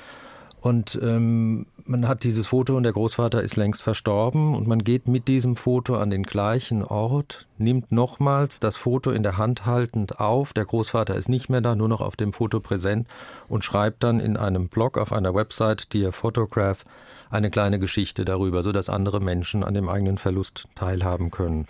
und 0.65 0.99
ähm, 1.03 1.67
man 1.85 2.09
hat 2.09 2.25
dieses 2.25 2.47
Foto 2.47 2.75
und 2.75 2.85
der 2.85 2.95
Großvater 2.95 3.43
ist 3.43 3.57
längst 3.57 3.83
verstorben 3.83 4.55
und 4.55 4.67
man 4.67 4.83
geht 4.83 5.09
mit 5.09 5.29
diesem 5.29 5.57
Foto 5.57 5.99
an 5.99 6.09
den 6.09 6.23
gleichen 6.23 6.83
Ort, 6.83 7.47
nimmt 7.59 7.93
nochmals 7.93 8.61
das 8.61 8.79
Foto 8.79 9.11
in 9.11 9.23
der 9.23 9.37
Hand 9.37 9.67
haltend 9.67 10.21
auf. 10.21 10.55
Der 10.55 10.65
Großvater 10.65 11.17
ist 11.17 11.29
nicht 11.29 11.51
mehr 11.51 11.61
da, 11.61 11.75
nur 11.75 11.91
noch 11.91 12.01
auf 12.01 12.17
dem 12.17 12.33
Foto 12.33 12.61
präsent 12.61 13.09
und 13.47 13.63
schreibt 13.63 14.03
dann 14.03 14.21
in 14.21 14.39
einem 14.39 14.69
Blog 14.69 14.97
auf 14.97 15.13
einer 15.13 15.35
Website, 15.35 15.93
Dear 15.93 16.13
Photograph, 16.13 16.87
eine 17.31 17.51
kleine 17.51 17.79
Geschichte 17.79 18.25
darüber, 18.25 18.63
sodass 18.63 18.89
andere 18.89 19.21
Menschen 19.21 19.65
an 19.65 19.75
dem 19.75 19.89
eigenen 19.89 20.19
Verlust 20.19 20.65
teilhaben 20.75 21.31
können. 21.31 21.67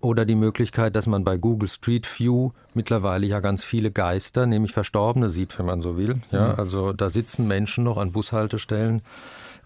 Oder 0.00 0.24
die 0.24 0.34
Möglichkeit, 0.34 0.96
dass 0.96 1.06
man 1.06 1.24
bei 1.24 1.36
Google 1.36 1.68
Street 1.68 2.08
View 2.18 2.50
mittlerweile 2.74 3.26
ja 3.26 3.40
ganz 3.40 3.62
viele 3.62 3.90
Geister, 3.90 4.46
nämlich 4.46 4.72
Verstorbene 4.72 5.30
sieht, 5.30 5.58
wenn 5.58 5.66
man 5.66 5.80
so 5.80 5.96
will. 5.96 6.20
Ja, 6.30 6.52
mhm. 6.52 6.58
also 6.58 6.92
da 6.92 7.10
sitzen 7.10 7.46
Menschen 7.46 7.84
noch 7.84 7.98
an 7.98 8.12
Bushaltestellen 8.12 9.02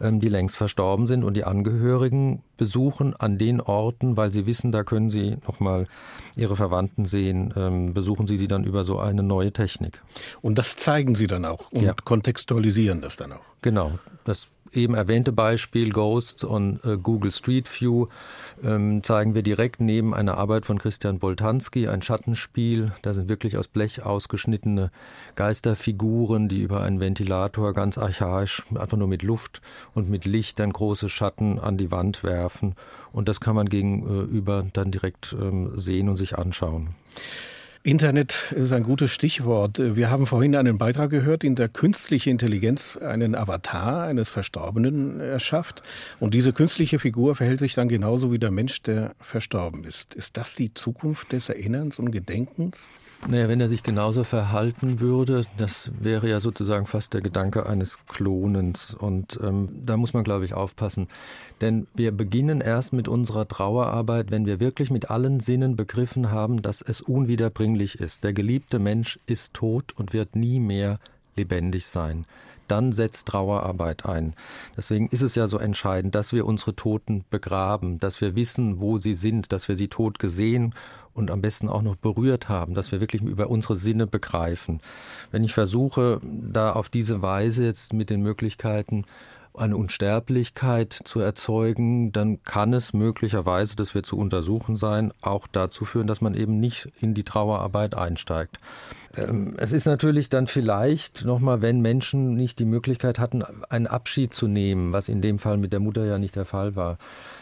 ähm, 0.01 0.21
die 0.21 0.29
längst 0.29 0.57
verstorben 0.57 1.07
sind 1.07 1.25
und 1.25 1.37
die 1.37 1.45
Angehörigen 1.45 2.43
besuchen 2.57 3.15
an 3.17 3.39
den 3.39 3.61
Orten, 3.61 4.17
weil 4.17 4.31
sie 4.31 4.47
wissen, 4.47 4.73
da 4.73 4.85
können 4.85 5.11
sie 5.11 5.37
nochmal 5.47 5.87
ihre 6.37 6.57
Verwandten 6.57 7.05
sehen, 7.05 7.53
ähm, 7.57 7.95
besuchen 7.95 8.27
sie 8.27 8.37
sie 8.37 8.49
dann 8.49 8.65
über 8.65 8.85
so 8.85 8.99
eine 8.99 9.23
neue 9.23 9.53
Technik. 9.53 10.01
Und 10.41 10.59
das 10.59 10.77
zeigen 10.77 11.15
sie 11.15 11.27
dann 11.27 11.45
auch 11.45 11.71
und 11.73 11.83
ja. 11.83 11.95
kontextualisieren 12.05 13.01
das 13.01 13.17
dann 13.17 13.33
auch. 13.33 13.45
Genau. 13.63 13.99
Das 14.25 14.49
eben 14.73 14.95
erwähnte 14.95 15.33
Beispiel 15.33 15.91
Ghosts 15.91 16.45
und 16.45 16.85
äh, 16.85 16.97
Google 16.97 17.33
Street 17.33 17.69
View 17.81 18.07
ähm, 18.63 19.03
zeigen 19.03 19.35
wir 19.35 19.43
direkt 19.43 19.81
neben 19.81 20.15
einer 20.15 20.37
Arbeit 20.37 20.65
von 20.65 20.79
Christian 20.79 21.19
Boltanski, 21.19 21.89
ein 21.89 22.03
Schattenspiel. 22.03 22.93
Da 23.03 23.15
sind 23.15 23.29
wirklich 23.29 23.57
aus 23.57 23.69
Blech 23.69 24.05
ausgeschnittene 24.05 24.91
Geisterfiguren, 25.35 26.49
die 26.49 26.63
über 26.63 26.83
einen 26.83 27.01
Ventilator 27.01 27.73
ganz 27.73 27.99
archaisch, 27.99 28.65
einfach 28.75 28.97
nur 28.97 29.09
mit 29.09 29.23
Luft 29.23 29.61
und 29.95 30.09
mit 30.09 30.25
Licht 30.25 30.59
dann 30.59 30.73
große 30.73 31.09
Schatten 31.09 31.59
an 31.59 31.77
die 31.77 31.91
Wand 31.91 32.25
werfen. 32.25 32.75
Und 33.13 33.29
das 33.29 33.41
kann 33.41 33.55
man 33.55 33.69
gegenüber 33.69 34.67
dann 34.73 34.91
direkt 34.91 35.37
ähm, 35.41 35.79
sehen 35.79 36.09
und 36.09 36.17
sich 36.17 36.37
anschauen. 36.37 36.95
Internet 37.85 38.53
ist 38.57 38.73
ein 38.73 38.83
gutes 38.83 39.13
Stichwort. 39.13 39.79
Wir 39.79 40.11
haben 40.11 40.27
vorhin 40.27 40.57
einen 40.57 40.79
Beitrag 40.79 41.11
gehört, 41.11 41.45
in 41.45 41.55
der 41.55 41.69
künstliche 41.69 42.29
Intelligenz 42.29 42.97
einen 42.97 43.35
Avatar 43.35 44.03
eines 44.03 44.31
Verstorbenen 44.31 45.21
erschafft. 45.21 45.83
Und 46.19 46.35
diese 46.35 46.53
künstliche 46.53 46.99
Figur 46.99 47.37
verhält 47.37 47.61
sich 47.61 47.75
dann 47.75 47.89
genauso 47.89 48.33
wie 48.33 48.39
der 48.39 48.51
Mensch, 48.51 48.83
der 48.83 49.15
verstorben 49.21 49.85
ist. 49.85 50.15
Ist 50.15 50.37
das 50.37 50.57
die 50.57 50.75
Zukunft 50.75 51.33
des 51.33 51.49
Erinnerns 51.49 51.99
und 51.99 52.11
Gedenkens? 52.11 52.89
Naja, 53.27 53.49
wenn 53.49 53.61
er 53.61 53.69
sich 53.69 53.83
genauso 53.83 54.23
verhalten 54.23 55.01
würde, 55.01 55.45
das 55.57 55.91
wäre 55.99 56.29
ja 56.29 56.39
sozusagen 56.39 56.87
fast 56.87 57.15
der 57.15 57.21
Gedanke 57.21 57.67
eines 57.67 58.07
Klonens. 58.07 58.95
Und 58.95 59.39
ähm, 59.43 59.69
da 59.85 59.97
muss 59.97 60.15
man, 60.15 60.23
glaube 60.23 60.45
ich, 60.45 60.55
aufpassen. 60.55 61.09
Denn 61.61 61.89
wir 61.95 62.13
beginnen 62.13 62.61
erst 62.61 62.93
mit 62.93 63.09
unserer 63.09 63.49
Trauerarbeit, 63.49 64.31
wenn 64.31 64.47
wir 64.47 64.61
wirklich 64.61 64.91
mit 64.91 65.11
allen 65.11 65.41
Sinnen 65.41 65.75
begriffen 65.75 66.31
haben, 66.31 66.63
dass 66.63 66.81
es 66.81 67.01
unwiederbringlich 67.01 67.78
ist. 68.01 68.25
Der 68.25 68.33
geliebte 68.33 68.79
Mensch 68.79 69.19
ist 69.27 69.55
tot 69.55 69.93
und 69.97 70.13
wird 70.13 70.37
nie 70.37 70.61
mehr 70.61 70.99
lebendig 71.37 71.87
sein 71.87 72.25
dann 72.69 72.93
setzt 72.93 73.29
Trauerarbeit 73.29 74.07
ein. 74.07 74.35
Deswegen 74.77 75.09
ist 75.09 75.23
es 75.23 75.35
ja 75.35 75.47
so 75.47 75.59
entscheidend, 75.59 76.15
dass 76.15 76.33
wir 76.33 76.47
unsere 76.47 76.77
Toten 76.77 77.25
begraben, 77.31 77.99
dass 77.99 78.21
wir 78.21 78.37
wissen, 78.37 78.81
wo 78.81 78.99
sie 78.99 79.15
sind, 79.15 79.53
dass 79.53 79.69
wir 79.69 79.75
sie 79.75 79.89
tot 79.89 80.19
gesehen 80.19 80.75
und 81.15 81.31
am 81.31 81.41
besten 81.41 81.69
auch 81.69 81.83
noch 81.83 81.97
berührt 81.97 82.49
haben, 82.49 82.75
dass 82.75 82.93
wir 82.93 83.01
wirklich 83.01 83.23
über 83.23 83.51
unsere 83.51 83.77
Sinne 83.77 84.07
begreifen. 84.07 84.81
Wenn 85.33 85.43
ich 85.43 85.53
versuche, 85.53 86.21
da 86.23 86.73
auf 86.73 86.89
diese 86.89 87.23
Weise 87.23 87.65
jetzt 87.65 87.93
mit 87.93 88.11
den 88.11 88.23
Möglichkeiten 88.23 89.05
eine 89.59 89.77
Unsterblichkeit 89.77 90.93
zu 90.93 91.21
erzeugen, 91.21 92.13
dann 92.13 92.43
kann 92.43 92.73
es 92.73 92.93
möglicherweise, 92.93 93.77
das 93.77 93.95
wird 93.95 94.07
zu 94.07 94.17
untersuchen 94.17 94.77
sein, 94.77 95.13
auch 95.21 95.47
dazu 95.47 95.85
führen, 95.85 96.07
dass 96.07 96.21
man 96.21 96.35
eben 96.35 96.59
nicht 96.59 96.89
in 97.01 97.15
die 97.15 97.25
Trauerarbeit 97.25 97.95
einsteigt. 97.95 98.59
Ähm, 99.17 99.55
es 99.59 99.73
ist 99.73 99.87
natürlich 99.87 100.29
dann 100.29 100.47
vielleicht 100.47 101.25
nochmal, 101.25 101.63
wenn 101.63 101.81
Menschen 101.81 102.35
nicht 102.35 102.59
die 102.59 102.65
Möglichkeit 102.65 103.19
hatten, 103.19 103.43
einen 103.69 103.87
Abschied 103.87 104.35
zu 104.35 104.47
nehmen, 104.47 104.93
was 104.93 105.09
in 105.09 105.23
dem 105.23 105.39
Fall 105.39 105.57
mit 105.57 105.73
der 105.73 105.81
Mutter 105.81 106.05
ja 106.05 106.19
nicht 106.19 106.37
der 106.37 106.45
Fall 106.45 106.77
war 106.77 106.99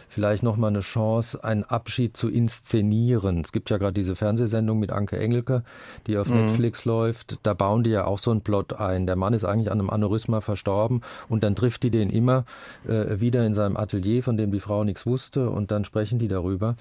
vielleicht 0.07 0.43
nochmal 0.43 0.69
eine 0.69 0.79
Chance, 0.79 1.43
einen 1.43 1.63
Abschied 1.63 2.15
zu 2.15 2.29
inszenieren. 2.29 3.41
Es 3.43 3.51
gibt 3.51 3.69
ja 3.69 3.77
gerade 3.77 3.93
diese 3.93 4.15
Fernsehsendung 4.15 4.79
mit 4.79 4.91
Anke 4.91 5.17
Engelke, 5.17 5.63
die 6.07 6.17
auf 6.17 6.29
mhm. 6.29 6.45
Netflix 6.45 6.85
läuft. 6.85 7.39
Da 7.43 7.53
bauen 7.53 7.83
die 7.83 7.91
ja 7.91 8.05
auch 8.05 8.19
so 8.19 8.31
einen 8.31 8.41
Plot 8.41 8.73
ein. 8.73 9.05
Der 9.05 9.15
Mann 9.15 9.33
ist 9.33 9.43
eigentlich 9.43 9.71
an 9.71 9.79
einem 9.79 9.89
Aneurysma 9.89 10.41
verstorben 10.41 11.01
und 11.29 11.43
dann 11.43 11.55
trifft 11.55 11.83
die 11.83 11.91
den 11.91 12.09
immer 12.09 12.45
äh, 12.87 13.19
wieder 13.19 13.45
in 13.45 13.53
seinem 13.53 13.77
Atelier, 13.77 14.23
von 14.23 14.37
dem 14.37 14.51
die 14.51 14.59
Frau 14.59 14.83
nichts 14.83 15.05
wusste 15.05 15.49
und 15.49 15.71
dann 15.71 15.85
sprechen 15.85 16.19
die 16.19 16.27
darüber, 16.27 16.75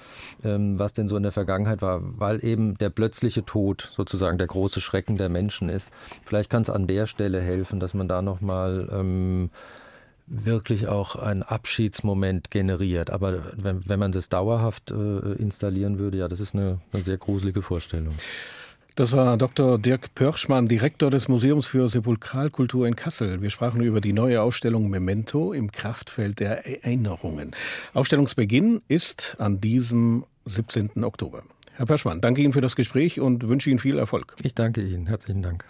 ähm, 0.45 0.78
was 0.78 0.92
denn 0.92 1.09
so 1.09 1.16
in 1.16 1.23
der 1.23 1.33
Vergangenheit 1.33 1.83
war, 1.83 2.00
weil 2.02 2.45
eben 2.45 2.78
der 2.78 2.90
plötzliche 2.90 3.45
Tod 3.45 3.92
sozusagen 3.97 4.38
der 4.38 4.47
große 4.47 4.80
Schrecken 4.80 5.16
der 5.16 5.28
Menschen 5.28 5.68
ist. 5.68 5.92
Vielleicht 6.25 6.50
kann 6.50 6.62
es 6.62 6.71
an 6.71 6.87
der 6.87 7.06
Stelle 7.06 7.40
helfen, 7.40 7.80
dass 7.80 7.95
man 7.95 8.09
da 8.09 8.23
nochmal 8.23 8.88
ähm, 8.92 9.50
wirklich 10.26 10.88
auch 10.88 11.16
einen 11.16 11.42
Abschiedsmoment 11.42 12.50
generiert. 12.50 13.11
Aber 13.11 13.52
wenn, 13.56 13.88
wenn 13.88 13.99
man 13.99 14.12
das 14.12 14.28
dauerhaft 14.28 14.90
äh, 14.90 14.95
installieren 15.35 15.99
würde, 15.99 16.18
ja, 16.18 16.28
das 16.28 16.40
ist 16.40 16.54
eine, 16.54 16.78
eine 16.92 17.02
sehr 17.02 17.16
gruselige 17.16 17.62
Vorstellung. 17.62 18.14
Das 18.97 19.12
war 19.12 19.37
Dr. 19.37 19.78
Dirk 19.78 20.14
Pörschmann, 20.14 20.68
Direktor 20.68 21.11
des 21.11 21.28
Museums 21.28 21.66
für 21.66 21.87
Sepulkralkultur 21.87 22.87
in 22.88 22.97
Kassel. 22.97 23.42
Wir 23.42 23.50
sprachen 23.50 23.83
über 23.83 24.00
die 24.00 24.14
neue 24.14 24.40
Ausstellung 24.40 24.88
Memento 24.88 25.52
im 25.52 25.71
Kraftfeld 25.71 26.40
der 26.40 26.66
Erinnerungen. 26.66 27.50
Ausstellungsbeginn 27.92 28.80
ist 28.88 29.37
an 29.38 29.61
diesem 29.61 30.25
17. 30.47 31.04
Oktober. 31.04 31.42
Herr 31.75 31.85
Pörschmann, 31.85 32.23
danke 32.23 32.40
Ihnen 32.40 32.54
für 32.54 32.62
das 32.62 32.75
Gespräch 32.75 33.21
und 33.21 33.47
wünsche 33.47 33.68
Ihnen 33.68 33.78
viel 33.78 33.99
Erfolg. 33.99 34.35
Ich 34.42 34.54
danke 34.54 34.80
Ihnen. 34.80 35.06
Herzlichen 35.06 35.42
Dank. 35.42 35.66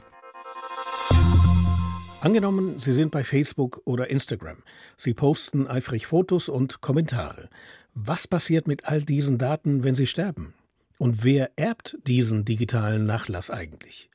Angenommen, 2.27 2.81
Sie 2.81 2.93
sind 2.93 3.13
bei 3.13 3.23
Facebook 3.23 3.83
oder 3.85 4.11
Instagram. 4.11 4.57
Sie 4.97 5.15
posten 5.15 5.69
eifrig 5.69 6.09
Fotos 6.09 6.49
und 6.49 6.81
Kommentare. 6.81 7.49
Was 7.95 8.27
passiert 8.27 8.67
mit 8.67 8.87
all 8.87 9.01
diesen 9.01 9.39
Daten, 9.39 9.85
wenn 9.85 9.95
Sie 9.95 10.09
sterben? 10.09 10.53
Und 10.99 11.23
wer 11.23 11.53
erbt 11.55 11.97
diesen 12.09 12.45
digitalen 12.45 13.07
Nachlass 13.07 13.53
eigentlich? 13.53 14.11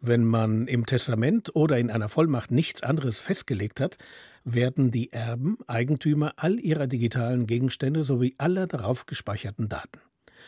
Wenn 0.00 0.22
man 0.22 0.68
im 0.68 0.86
Testament 0.86 1.50
oder 1.56 1.76
in 1.80 1.90
einer 1.90 2.08
Vollmacht 2.08 2.52
nichts 2.52 2.84
anderes 2.84 3.18
festgelegt 3.18 3.80
hat, 3.80 3.98
werden 4.44 4.92
die 4.92 5.12
Erben 5.12 5.58
Eigentümer 5.66 6.34
all 6.36 6.60
ihrer 6.60 6.86
digitalen 6.86 7.48
Gegenstände 7.48 8.04
sowie 8.04 8.36
aller 8.38 8.68
darauf 8.68 9.06
gespeicherten 9.06 9.68
Daten. 9.68 9.98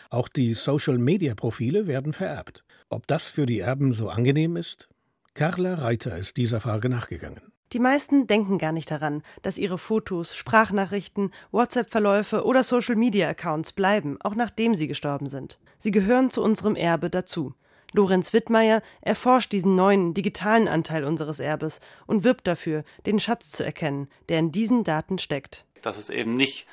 Auch 0.09 0.29
die 0.29 0.55
Social-Media-Profile 0.55 1.89
werden 1.89 2.13
vererbt. 2.13 2.63
Ob 2.91 3.09
das 3.09 3.27
für 3.27 3.45
die 3.45 3.59
Erben 3.59 3.91
so 3.91 4.09
angenehm 4.09 4.57
ist? 4.57 4.89
Carla 5.35 5.75
Reiter 5.75 6.19
ist 6.19 6.37
dieser 6.37 6.61
Frage 6.61 6.91
nachgegangen. 6.91 7.41
Die 7.73 7.79
meisten 7.79 8.27
denken 8.27 8.59
gar 8.59 8.73
nicht 8.73 8.91
daran, 8.91 9.23
dass 9.41 9.57
ihre 9.57 9.79
Fotos, 9.79 10.37
Sprachnachrichten, 10.37 11.33
WhatsApp-Verläufe 11.53 12.45
oder 12.45 12.63
Social-Media-Accounts 12.63 13.73
bleiben, 13.73 14.19
auch 14.21 14.35
nachdem 14.35 14.75
sie 14.75 14.89
gestorben 14.89 15.31
sind. 15.31 15.59
Sie 15.79 15.91
gehören 15.91 16.31
zu 16.31 16.43
unserem 16.43 16.77
Erbe 16.77 17.09
dazu. 17.09 17.55
Lorenz 17.93 18.35
Wittmeier 18.35 18.83
erforscht 19.01 19.53
diesen 19.53 19.75
neuen 19.75 20.13
digitalen 20.13 20.69
Anteil 20.69 21.05
unseres 21.05 21.41
Erbes 21.41 21.81
und 22.07 22.25
wirbt 22.25 22.47
dafür, 22.47 22.85
den 23.07 23.19
Schatz 23.19 23.53
zu 23.53 23.65
erkennen, 23.65 24.09
der 24.29 24.39
in 24.39 24.53
diesen 24.53 24.85
Daten 24.85 25.19
steckt. 25.19 25.65
Dass 25.81 25.97
es 25.97 26.11
eben 26.11 26.33
nicht 26.33 26.67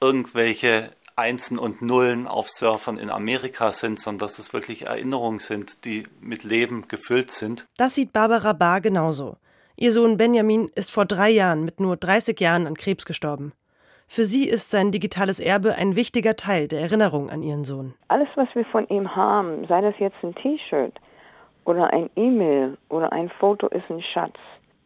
irgendwelche 0.00 0.90
Einsen 1.20 1.58
und 1.58 1.82
Nullen 1.82 2.26
auf 2.26 2.48
Surfern 2.48 2.96
in 2.96 3.10
Amerika 3.10 3.70
sind, 3.72 4.00
sondern 4.00 4.26
dass 4.26 4.38
es 4.38 4.54
wirklich 4.54 4.86
Erinnerungen 4.86 5.38
sind, 5.38 5.84
die 5.84 6.04
mit 6.20 6.44
Leben 6.44 6.88
gefüllt 6.88 7.30
sind. 7.30 7.66
Das 7.76 7.94
sieht 7.94 8.12
Barbara 8.12 8.54
Bahr 8.54 8.80
genauso. 8.80 9.36
Ihr 9.76 9.92
Sohn 9.92 10.16
Benjamin 10.16 10.70
ist 10.74 10.90
vor 10.90 11.04
drei 11.04 11.30
Jahren 11.30 11.64
mit 11.64 11.78
nur 11.78 11.96
30 11.96 12.40
Jahren 12.40 12.66
an 12.66 12.74
Krebs 12.74 13.04
gestorben. 13.04 13.52
Für 14.06 14.24
sie 14.24 14.48
ist 14.48 14.70
sein 14.70 14.92
digitales 14.92 15.40
Erbe 15.40 15.74
ein 15.74 15.94
wichtiger 15.94 16.36
Teil 16.36 16.68
der 16.68 16.80
Erinnerung 16.80 17.30
an 17.30 17.42
ihren 17.42 17.64
Sohn. 17.64 17.94
Alles, 18.08 18.28
was 18.34 18.48
wir 18.54 18.64
von 18.64 18.88
ihm 18.88 19.14
haben, 19.14 19.66
sei 19.68 19.82
das 19.82 19.94
jetzt 19.98 20.16
ein 20.22 20.34
T-Shirt 20.34 20.94
oder 21.64 21.92
ein 21.92 22.10
E-Mail 22.16 22.76
oder 22.88 23.12
ein 23.12 23.28
Foto, 23.28 23.68
ist 23.68 23.88
ein 23.88 24.02
Schatz. 24.02 24.36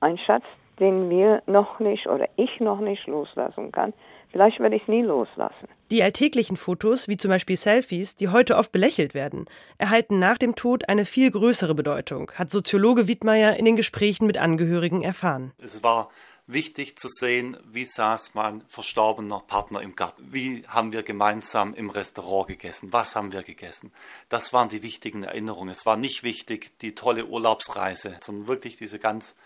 Ein 0.00 0.18
Schatz, 0.18 0.44
den 0.78 1.08
wir 1.08 1.42
noch 1.46 1.78
nicht 1.78 2.06
oder 2.06 2.28
ich 2.36 2.60
noch 2.60 2.80
nicht 2.80 3.06
loslassen 3.06 3.72
kann, 3.72 3.94
Vielleicht 4.34 4.58
werde 4.58 4.74
ich 4.74 4.88
nie 4.88 5.02
loslassen. 5.02 5.68
Die 5.92 6.02
alltäglichen 6.02 6.56
Fotos, 6.56 7.06
wie 7.06 7.16
zum 7.16 7.28
Beispiel 7.28 7.56
Selfies, 7.56 8.16
die 8.16 8.30
heute 8.30 8.56
oft 8.56 8.72
belächelt 8.72 9.14
werden, 9.14 9.46
erhalten 9.78 10.18
nach 10.18 10.38
dem 10.38 10.56
Tod 10.56 10.88
eine 10.88 11.04
viel 11.04 11.30
größere 11.30 11.76
Bedeutung, 11.76 12.32
hat 12.32 12.50
Soziologe 12.50 13.06
Wiedmeier 13.06 13.54
in 13.54 13.64
den 13.64 13.76
Gesprächen 13.76 14.26
mit 14.26 14.36
Angehörigen 14.36 15.02
erfahren. 15.02 15.52
Es 15.58 15.84
war 15.84 16.10
wichtig 16.48 16.98
zu 16.98 17.06
sehen, 17.08 17.56
wie 17.70 17.84
saß 17.84 18.34
mein 18.34 18.62
verstorbener 18.66 19.38
Partner 19.46 19.80
im 19.82 19.94
Garten, 19.94 20.26
wie 20.32 20.64
haben 20.66 20.92
wir 20.92 21.04
gemeinsam 21.04 21.72
im 21.72 21.90
Restaurant 21.90 22.48
gegessen, 22.48 22.92
was 22.92 23.14
haben 23.14 23.30
wir 23.30 23.44
gegessen. 23.44 23.92
Das 24.28 24.52
waren 24.52 24.68
die 24.68 24.82
wichtigen 24.82 25.22
Erinnerungen. 25.22 25.70
Es 25.70 25.86
war 25.86 25.96
nicht 25.96 26.24
wichtig 26.24 26.76
die 26.80 26.96
tolle 26.96 27.26
Urlaubsreise, 27.26 28.18
sondern 28.20 28.48
wirklich 28.48 28.78
diese 28.78 28.98
ganz 28.98 29.36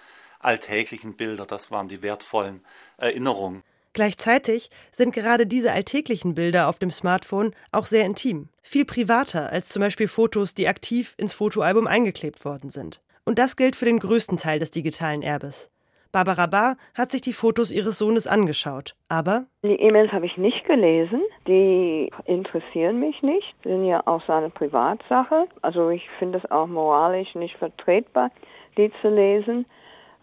alltäglichen 0.40 1.14
Bilder, 1.14 1.44
das 1.44 1.70
waren 1.70 1.88
die 1.88 2.00
wertvollen 2.00 2.64
Erinnerungen. 2.96 3.62
Gleichzeitig 3.98 4.70
sind 4.92 5.12
gerade 5.12 5.44
diese 5.44 5.72
alltäglichen 5.72 6.36
Bilder 6.36 6.68
auf 6.68 6.78
dem 6.78 6.92
Smartphone 6.92 7.50
auch 7.72 7.84
sehr 7.84 8.04
intim, 8.06 8.48
viel 8.62 8.84
privater 8.84 9.50
als 9.50 9.70
zum 9.70 9.80
Beispiel 9.80 10.06
Fotos, 10.06 10.54
die 10.54 10.68
aktiv 10.68 11.16
ins 11.16 11.34
Fotoalbum 11.34 11.88
eingeklebt 11.88 12.44
worden 12.44 12.70
sind. 12.70 13.02
Und 13.24 13.40
das 13.40 13.56
gilt 13.56 13.74
für 13.74 13.86
den 13.86 13.98
größten 13.98 14.38
Teil 14.38 14.60
des 14.60 14.70
digitalen 14.70 15.20
Erbes. 15.20 15.68
Barbara 16.12 16.46
Barr 16.46 16.76
hat 16.94 17.10
sich 17.10 17.22
die 17.22 17.32
Fotos 17.32 17.72
ihres 17.72 17.98
Sohnes 17.98 18.28
angeschaut, 18.28 18.94
aber 19.08 19.46
die 19.64 19.80
E-Mails 19.80 20.12
habe 20.12 20.26
ich 20.26 20.36
nicht 20.36 20.64
gelesen, 20.64 21.20
die 21.48 22.12
interessieren 22.24 23.00
mich 23.00 23.20
nicht, 23.24 23.52
sind 23.64 23.84
ja 23.84 24.00
auch 24.06 24.22
seine 24.28 24.50
Privatsache. 24.50 25.48
Also 25.60 25.90
ich 25.90 26.08
finde 26.20 26.38
es 26.38 26.48
auch 26.52 26.68
moralisch 26.68 27.34
nicht 27.34 27.56
vertretbar, 27.56 28.30
die 28.76 28.92
zu 29.02 29.08
lesen, 29.08 29.66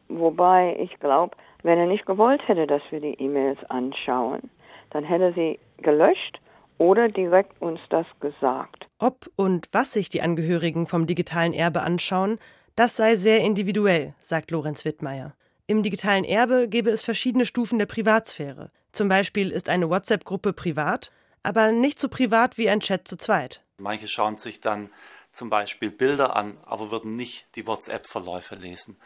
wobei 0.07 0.77
ich 0.79 0.97
glaube, 1.01 1.35
wenn 1.65 1.79
er 1.79 1.87
nicht 1.87 2.05
gewollt 2.05 2.47
hätte, 2.47 2.67
dass 2.67 2.83
wir 2.91 2.99
die 2.99 3.19
E-Mails 3.19 3.57
anschauen, 3.69 4.51
dann 4.91 5.03
hätte 5.03 5.33
sie 5.33 5.59
gelöscht 5.77 6.39
oder 6.77 7.09
direkt 7.09 7.59
uns 7.59 7.79
das 7.89 8.05
gesagt. 8.19 8.85
Ob 8.99 9.31
und 9.35 9.67
was 9.71 9.91
sich 9.91 10.09
die 10.09 10.21
Angehörigen 10.21 10.85
vom 10.85 11.07
digitalen 11.07 11.53
Erbe 11.53 11.81
anschauen, 11.81 12.37
das 12.75 12.95
sei 12.95 13.15
sehr 13.15 13.39
individuell, 13.39 14.13
sagt 14.19 14.51
Lorenz 14.51 14.85
Wittmeier. 14.85 15.33
Im 15.65 15.81
digitalen 15.81 16.23
Erbe 16.23 16.69
gäbe 16.69 16.91
es 16.91 17.01
verschiedene 17.01 17.47
Stufen 17.47 17.79
der 17.79 17.87
Privatsphäre. 17.87 18.69
Zum 18.91 19.09
Beispiel 19.09 19.49
ist 19.49 19.67
eine 19.67 19.89
WhatsApp-Gruppe 19.89 20.53
privat, 20.53 21.11
aber 21.41 21.71
nicht 21.71 21.99
so 21.99 22.09
privat 22.09 22.59
wie 22.59 22.69
ein 22.69 22.79
Chat 22.79 23.07
zu 23.07 23.17
zweit. 23.17 23.63
Manche 23.79 24.07
schauen 24.07 24.37
sich 24.37 24.61
dann 24.61 24.91
zum 25.31 25.49
Beispiel 25.49 25.89
Bilder 25.89 26.35
an, 26.35 26.57
aber 26.63 26.91
würden 26.91 27.15
nicht 27.15 27.47
die 27.55 27.65
WhatsApp-Verläufe 27.65 28.53
lesen. 28.53 28.97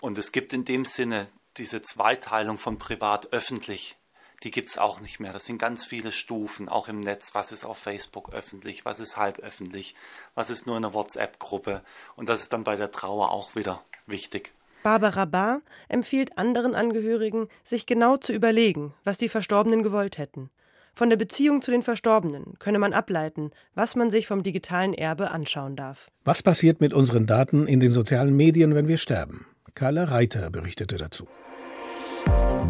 Und 0.00 0.16
es 0.16 0.32
gibt 0.32 0.54
in 0.54 0.64
dem 0.64 0.86
Sinne 0.86 1.26
diese 1.58 1.82
Zweiteilung 1.82 2.58
von 2.58 2.78
privat 2.78 3.32
öffentlich, 3.32 3.96
die 4.42 4.50
gibt 4.50 4.68
es 4.68 4.78
auch 4.78 5.00
nicht 5.00 5.18
mehr. 5.18 5.32
Das 5.32 5.46
sind 5.46 5.58
ganz 5.58 5.86
viele 5.86 6.12
Stufen, 6.12 6.68
auch 6.68 6.88
im 6.88 7.00
Netz. 7.00 7.34
Was 7.34 7.52
ist 7.52 7.64
auf 7.64 7.78
Facebook 7.78 8.32
öffentlich, 8.32 8.84
was 8.84 9.00
ist 9.00 9.16
halb 9.16 9.38
öffentlich, 9.38 9.94
was 10.34 10.50
ist 10.50 10.66
nur 10.66 10.76
eine 10.76 10.92
WhatsApp-Gruppe. 10.92 11.82
Und 12.16 12.28
das 12.28 12.42
ist 12.42 12.52
dann 12.52 12.64
bei 12.64 12.76
der 12.76 12.90
Trauer 12.90 13.30
auch 13.30 13.56
wieder 13.56 13.82
wichtig. 14.06 14.52
Barbara 14.82 15.24
Bahr 15.24 15.62
empfiehlt 15.88 16.38
anderen 16.38 16.74
Angehörigen, 16.74 17.48
sich 17.64 17.86
genau 17.86 18.18
zu 18.18 18.32
überlegen, 18.32 18.94
was 19.04 19.18
die 19.18 19.28
Verstorbenen 19.28 19.82
gewollt 19.82 20.18
hätten. 20.18 20.50
Von 20.94 21.10
der 21.10 21.16
Beziehung 21.16 21.60
zu 21.60 21.70
den 21.70 21.82
Verstorbenen 21.82 22.54
könne 22.58 22.78
man 22.78 22.92
ableiten, 22.92 23.50
was 23.74 23.96
man 23.96 24.10
sich 24.10 24.26
vom 24.26 24.42
digitalen 24.42 24.94
Erbe 24.94 25.30
anschauen 25.30 25.76
darf. 25.76 26.10
Was 26.24 26.42
passiert 26.42 26.80
mit 26.80 26.94
unseren 26.94 27.26
Daten 27.26 27.66
in 27.66 27.80
den 27.80 27.90
sozialen 27.90 28.36
Medien, 28.36 28.74
wenn 28.74 28.88
wir 28.88 28.96
sterben? 28.96 29.46
Carla 29.74 30.04
Reiter 30.04 30.50
berichtete 30.50 30.96
dazu. 30.96 31.26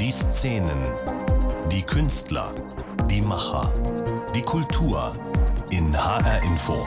Die 0.01 0.11
Szenen, 0.11 0.79
die 1.73 1.83
Künstler, 1.83 2.53
die 3.11 3.21
Macher, 3.21 3.73
die 4.35 4.43
Kultur 4.43 5.13
in 5.71 5.93
HR 5.93 6.43
Info. 6.43 6.87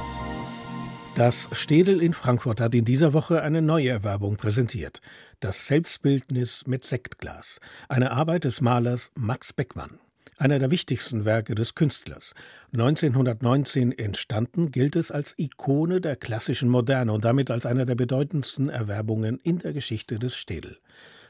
Das 1.15 1.49
Städel 1.51 2.01
in 2.01 2.13
Frankfurt 2.13 2.61
hat 2.61 2.75
in 2.75 2.85
dieser 2.85 3.13
Woche 3.13 3.41
eine 3.41 3.61
neue 3.61 3.89
Erwerbung 3.89 4.37
präsentiert. 4.37 5.01
Das 5.39 5.67
Selbstbildnis 5.67 6.65
mit 6.67 6.85
Sektglas. 6.85 7.59
Eine 7.87 8.11
Arbeit 8.11 8.43
des 8.43 8.61
Malers 8.61 9.11
Max 9.15 9.51
Beckmann. 9.51 9.99
Einer 10.37 10.59
der 10.59 10.71
wichtigsten 10.71 11.25
Werke 11.25 11.55
des 11.55 11.75
Künstlers. 11.75 12.33
1919 12.71 13.91
entstanden, 13.97 14.71
gilt 14.71 14.95
es 14.95 15.11
als 15.11 15.37
Ikone 15.37 15.99
der 15.99 16.15
klassischen 16.15 16.69
Moderne 16.69 17.11
und 17.11 17.25
damit 17.25 17.51
als 17.51 17.65
einer 17.65 17.85
der 17.85 17.95
bedeutendsten 17.95 18.69
Erwerbungen 18.69 19.39
in 19.43 19.59
der 19.59 19.73
Geschichte 19.73 20.19
des 20.19 20.37
Städel. 20.37 20.77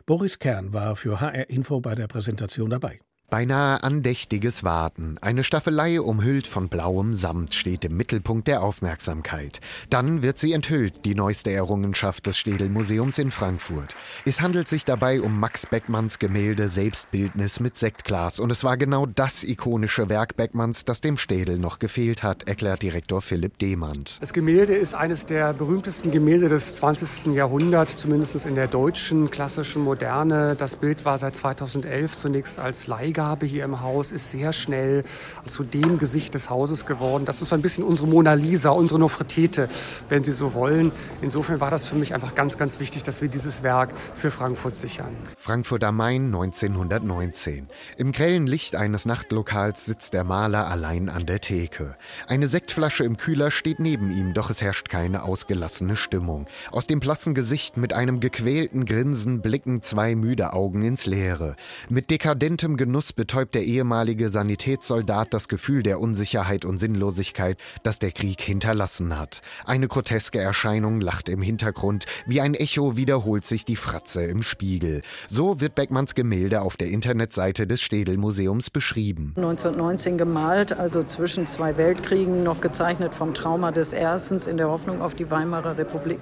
Boris 0.09 0.39
Kern 0.39 0.73
war 0.73 0.95
für 0.95 1.21
HR 1.21 1.51
Info 1.51 1.81
bei 1.81 1.93
der 1.93 2.07
Präsentation 2.07 2.71
dabei. 2.71 2.99
Beinahe 3.29 3.83
andächtiges 3.83 4.63
Warten. 4.63 5.17
Eine 5.21 5.43
Staffelei 5.43 6.01
umhüllt 6.01 6.47
von 6.47 6.67
blauem 6.67 7.13
Samt 7.13 7.53
steht 7.53 7.85
im 7.85 7.95
Mittelpunkt 7.95 8.47
der 8.47 8.63
Aufmerksamkeit. 8.63 9.59
Dann 9.91 10.23
wird 10.23 10.39
sie 10.39 10.51
enthüllt, 10.51 11.05
die 11.05 11.13
neueste 11.13 11.51
Errungenschaft 11.51 12.25
des 12.25 12.39
Städel-Museums 12.39 13.19
in 13.19 13.29
Frankfurt. 13.29 13.95
Es 14.25 14.41
handelt 14.41 14.67
sich 14.67 14.83
dabei 14.83 15.21
um 15.21 15.39
Max 15.39 15.67
Beckmanns 15.67 16.17
Gemälde 16.17 16.67
Selbstbildnis 16.67 17.59
mit 17.59 17.75
Sektglas. 17.75 18.39
Und 18.39 18.51
es 18.51 18.63
war 18.63 18.77
genau 18.77 19.05
das 19.05 19.43
ikonische 19.43 20.09
Werk 20.09 20.35
Beckmanns, 20.35 20.83
das 20.83 20.99
dem 20.99 21.17
Städel 21.17 21.59
noch 21.59 21.77
gefehlt 21.77 22.23
hat, 22.23 22.47
erklärt 22.47 22.81
Direktor 22.81 23.21
Philipp 23.21 23.59
Demand. 23.59 24.17
Das 24.21 24.33
Gemälde 24.33 24.73
ist 24.73 24.95
eines 24.95 25.27
der 25.27 25.53
berühmtesten 25.53 26.09
Gemälde 26.09 26.49
des 26.49 26.77
20. 26.77 27.35
Jahrhunderts, 27.35 27.95
zumindest 27.95 28.43
in 28.47 28.55
der 28.55 28.67
deutschen 28.67 29.29
klassischen 29.29 29.83
Moderne. 29.83 30.55
Das 30.55 30.75
Bild 30.75 31.05
war 31.05 31.19
seit 31.19 31.35
2011 31.35 32.15
zunächst 32.15 32.57
als 32.57 32.87
Leihgabe 32.87 33.18
Beigabe 33.19 33.45
hier 33.45 33.65
im 33.65 33.81
Haus 33.81 34.13
ist 34.13 34.31
sehr 34.31 34.53
schnell 34.53 35.03
zu 35.45 35.65
dem 35.65 35.97
Gesicht 35.97 36.35
des 36.35 36.49
Hauses 36.49 36.85
geworden. 36.85 37.25
Das 37.25 37.41
ist 37.41 37.49
so 37.49 37.55
ein 37.55 37.61
bisschen 37.61 37.83
unsere 37.83 38.07
Mona 38.07 38.33
Lisa, 38.33 38.69
unsere 38.69 38.97
Nofretete, 38.97 39.67
wenn 40.07 40.23
Sie 40.23 40.31
so 40.31 40.53
wollen. 40.53 40.93
Insofern 41.21 41.59
war 41.59 41.69
das 41.69 41.85
für 41.85 41.95
mich 41.95 42.13
einfach 42.13 42.33
ganz, 42.33 42.57
ganz 42.57 42.79
wichtig, 42.79 43.03
dass 43.03 43.21
wir 43.21 43.27
dieses 43.27 43.61
Werk 43.61 43.91
für 44.13 44.31
Frankfurt 44.31 44.77
sichern. 44.77 45.17
Frankfurt 45.35 45.83
am 45.83 45.97
Main 45.97 46.27
1919. 46.27 47.67
Im 47.97 48.13
grellen 48.13 48.47
Licht 48.47 48.77
eines 48.77 49.05
Nachtlokals 49.05 49.85
sitzt 49.85 50.13
der 50.13 50.23
Maler 50.23 50.67
allein 50.67 51.09
an 51.09 51.25
der 51.25 51.41
Theke. 51.41 51.97
Eine 52.25 52.47
Sektflasche 52.47 53.03
im 53.03 53.17
Kühler 53.17 53.51
steht 53.51 53.81
neben 53.81 54.11
ihm, 54.11 54.33
doch 54.33 54.49
es 54.49 54.61
herrscht 54.61 54.87
keine 54.87 55.23
ausgelassene 55.23 55.97
Stimmung. 55.97 56.47
Aus 56.71 56.87
dem 56.87 57.01
blassen 57.01 57.35
Gesicht 57.35 57.75
mit 57.75 57.91
einem 57.91 58.21
gequälten 58.21 58.85
Grinsen 58.85 59.41
blicken 59.41 59.81
zwei 59.81 60.15
müde 60.15 60.53
Augen 60.53 60.83
ins 60.83 61.05
Leere. 61.05 61.57
Mit 61.89 62.11
dekadentem 62.11 62.77
Genuss 62.77 63.08
Betäubt 63.13 63.55
der 63.55 63.63
ehemalige 63.63 64.29
Sanitätssoldat 64.29 65.33
das 65.33 65.47
Gefühl 65.47 65.83
der 65.83 65.99
Unsicherheit 65.99 66.65
und 66.65 66.77
Sinnlosigkeit, 66.77 67.57
das 67.83 67.99
der 67.99 68.11
Krieg 68.11 68.41
hinterlassen 68.41 69.17
hat. 69.17 69.41
Eine 69.65 69.87
groteske 69.87 70.39
Erscheinung 70.39 71.01
lacht 71.01 71.29
im 71.29 71.41
Hintergrund, 71.41 72.05
wie 72.25 72.41
ein 72.41 72.53
Echo 72.53 72.97
wiederholt 72.97 73.45
sich 73.45 73.65
die 73.65 73.75
Fratze 73.75 74.23
im 74.23 74.43
Spiegel. 74.43 75.01
So 75.27 75.61
wird 75.61 75.75
Beckmanns 75.75 76.15
Gemälde 76.15 76.61
auf 76.61 76.77
der 76.77 76.89
Internetseite 76.89 77.67
des 77.67 77.81
Städel-Museums 77.81 78.69
beschrieben. 78.69 79.33
1919 79.37 80.17
gemalt, 80.17 80.73
also 80.73 81.03
zwischen 81.03 81.47
zwei 81.47 81.77
Weltkriegen, 81.77 82.43
noch 82.43 82.61
gezeichnet 82.61 83.15
vom 83.15 83.33
Trauma 83.33 83.71
des 83.71 83.93
Erstens 83.93 84.47
in 84.47 84.57
der 84.57 84.69
Hoffnung 84.69 85.01
auf 85.01 85.15
die 85.15 85.29
Weimarer 85.31 85.77
Republik, 85.77 86.19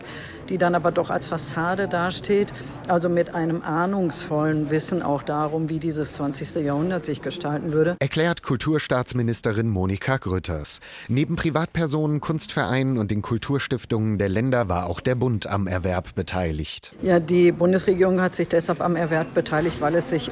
die 0.49 0.57
dann 0.57 0.75
aber 0.75 0.91
doch 0.91 1.09
als 1.09 1.27
Fassade 1.27 1.87
dasteht, 1.87 2.53
also 2.87 3.09
mit 3.09 3.35
einem 3.35 3.61
ahnungsvollen 3.61 4.69
Wissen 4.69 5.01
auch 5.01 5.23
darum, 5.23 5.69
wie 5.69 5.79
dieses 5.79 6.13
20. 6.13 6.63
Jahrhundert 6.63 7.05
sich 7.05 7.21
gestalten 7.21 7.71
würde. 7.71 7.95
Erklärt 7.99 8.43
Kulturstaatsministerin 8.43 9.69
Monika 9.69 10.17
Grütters. 10.17 10.79
Neben 11.07 11.35
Privatpersonen, 11.35 12.21
Kunstvereinen 12.21 12.97
und 12.97 13.11
den 13.11 13.21
Kulturstiftungen 13.21 14.17
der 14.17 14.29
Länder 14.29 14.69
war 14.69 14.87
auch 14.87 14.99
der 14.99 15.15
Bund 15.15 15.47
am 15.47 15.67
Erwerb 15.67 16.15
beteiligt. 16.15 16.93
Ja, 17.01 17.19
die 17.19 17.51
Bundesregierung 17.51 18.21
hat 18.21 18.35
sich 18.35 18.47
deshalb 18.47 18.81
am 18.81 18.95
Erwerb 18.95 19.33
beteiligt, 19.33 19.81
weil 19.81 19.95
es 19.95 20.09
sich 20.09 20.31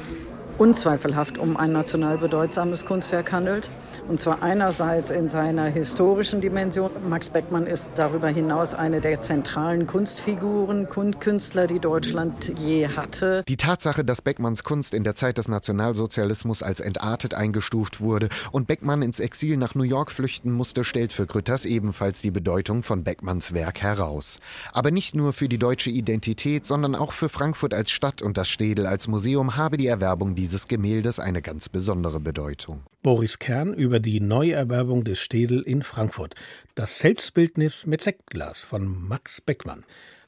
unzweifelhaft 0.58 1.38
um 1.38 1.56
ein 1.56 1.72
national 1.72 2.18
bedeutsames 2.18 2.84
Kunstwerk 2.84 3.32
handelt. 3.32 3.70
Und 4.08 4.20
zwar 4.20 4.42
einerseits 4.42 5.10
in 5.10 5.28
seiner 5.28 5.64
historischen 5.64 6.40
Dimension. 6.40 6.90
Max 7.08 7.28
Beckmann 7.28 7.66
ist 7.66 7.92
darüber 7.96 8.28
hinaus 8.28 8.74
eine 8.74 9.00
der 9.00 9.20
zentralen 9.20 9.86
Kunstfiguren, 9.86 10.88
Künstler, 11.20 11.66
die 11.66 11.78
Deutschland 11.78 12.52
je 12.58 12.88
hatte. 12.88 13.42
Die 13.48 13.56
Tatsache, 13.56 14.04
dass 14.04 14.22
Beckmanns 14.22 14.64
Kunst 14.64 14.94
in 14.94 15.04
der 15.04 15.14
Zeit 15.14 15.38
des 15.38 15.48
Nationalsozialismus 15.48 16.62
als 16.62 16.80
entartet 16.80 17.34
eingestuft 17.34 18.00
wurde 18.00 18.28
und 18.52 18.66
Beckmann 18.66 19.02
ins 19.02 19.20
Exil 19.20 19.56
nach 19.56 19.74
New 19.74 19.84
York 19.84 20.10
flüchten 20.10 20.52
musste, 20.52 20.84
stellt 20.84 21.12
für 21.12 21.26
Grütters 21.26 21.64
ebenfalls 21.64 22.22
die 22.22 22.30
Bedeutung 22.30 22.82
von 22.82 23.04
Beckmanns 23.04 23.52
Werk 23.52 23.82
heraus. 23.82 24.40
Aber 24.72 24.90
nicht 24.90 25.14
nur 25.14 25.32
für 25.32 25.48
die 25.48 25.58
deutsche 25.58 25.90
Identität, 25.90 26.64
sondern 26.64 26.94
auch 26.94 27.12
für 27.12 27.28
Frankfurt 27.28 27.74
als 27.74 27.90
Stadt 27.90 28.22
und 28.22 28.38
das 28.38 28.48
Städel 28.48 28.86
als 28.86 29.08
Museum 29.08 29.56
habe 29.56 29.76
die 29.76 29.86
Erwerbung 29.86 30.34
dieser 30.34 30.45
dieses 30.46 30.68
Gemäldes 30.68 31.18
eine 31.18 31.42
ganz 31.42 31.68
besondere 31.68 32.20
Bedeutung. 32.20 32.84
Boris 33.02 33.40
Kern 33.40 33.74
über 33.74 33.98
die 33.98 34.20
Neuerwerbung 34.20 35.02
des 35.02 35.18
Städel 35.18 35.60
in 35.60 35.82
Frankfurt. 35.82 36.36
Das 36.76 37.00
Selbstbildnis 37.00 37.84
mit 37.84 38.00
Sektglas 38.00 38.62
von 38.62 38.86
Max 39.08 39.40
Beckmann. 39.40 39.84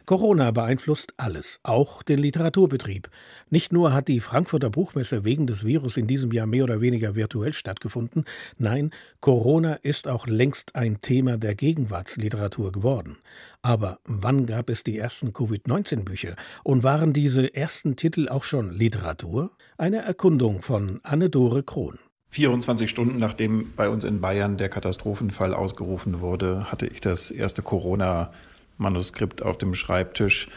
Corona 0.09 0.53
beeinflusst 0.53 1.12
alles, 1.18 1.61
auch 1.64 2.03
den 2.03 2.18
Literaturbetrieb. 2.18 3.11
Nicht 3.51 3.75
nur 3.75 3.92
hat 3.92 4.09
die 4.09 4.21
Frankfurter 4.21 4.71
Buchmesse 4.71 5.27
wegen 5.27 5.47
des 5.47 5.66
Virus 5.66 5.99
in 5.99 6.07
diesem 6.07 6.33
Jahr 6.33 6.47
mehr 6.47 6.64
oder 6.64 6.81
weniger 6.81 7.14
virtuell 7.14 7.53
stattgefunden, 7.53 8.25
nein, 8.57 8.90
Corona 9.21 9.75
ist 9.75 10.09
auch 10.09 10.27
längst 10.27 10.77
ein 10.77 11.03
Thema 11.03 11.37
der 11.37 11.55
Gegenwartsliteratur 11.55 12.73
geworden. 12.73 13.18
Aber 13.61 13.99
wann 14.07 14.47
gab 14.47 14.71
es 14.71 14.83
die 14.83 14.97
ersten 14.97 15.35
Covid-19-Bücher 15.35 16.37
und 16.64 16.83
waren 16.83 17.12
diese 17.12 17.55
ersten 17.55 17.94
Titel 17.97 18.31
auch 18.31 18.44
schon 18.44 18.73
Literatur? 18.73 19.51
Eine 19.77 19.99
Erkundung 19.99 20.62
von 20.62 21.01
Anne-Dore 21.03 21.64
Krohn. 21.64 21.99
24 22.31 22.88
Stunden 22.88 23.18
nachdem 23.18 23.75
bei 23.77 23.90
uns 23.90 24.05
in 24.05 24.23
Bayern 24.23 24.57
der 24.57 24.71
Katastrophenfall 24.71 25.53
ausgerufen 25.53 26.23
wurde, 26.23 26.73
hatte 26.73 26.87
ich 26.87 27.03
das 27.03 27.31
erste 27.31 27.61
Corona 27.61 28.33
Manuskript 28.78 29.42
auf 29.42 29.58
dem 29.58 29.74
Schreibtisch. 29.74 30.48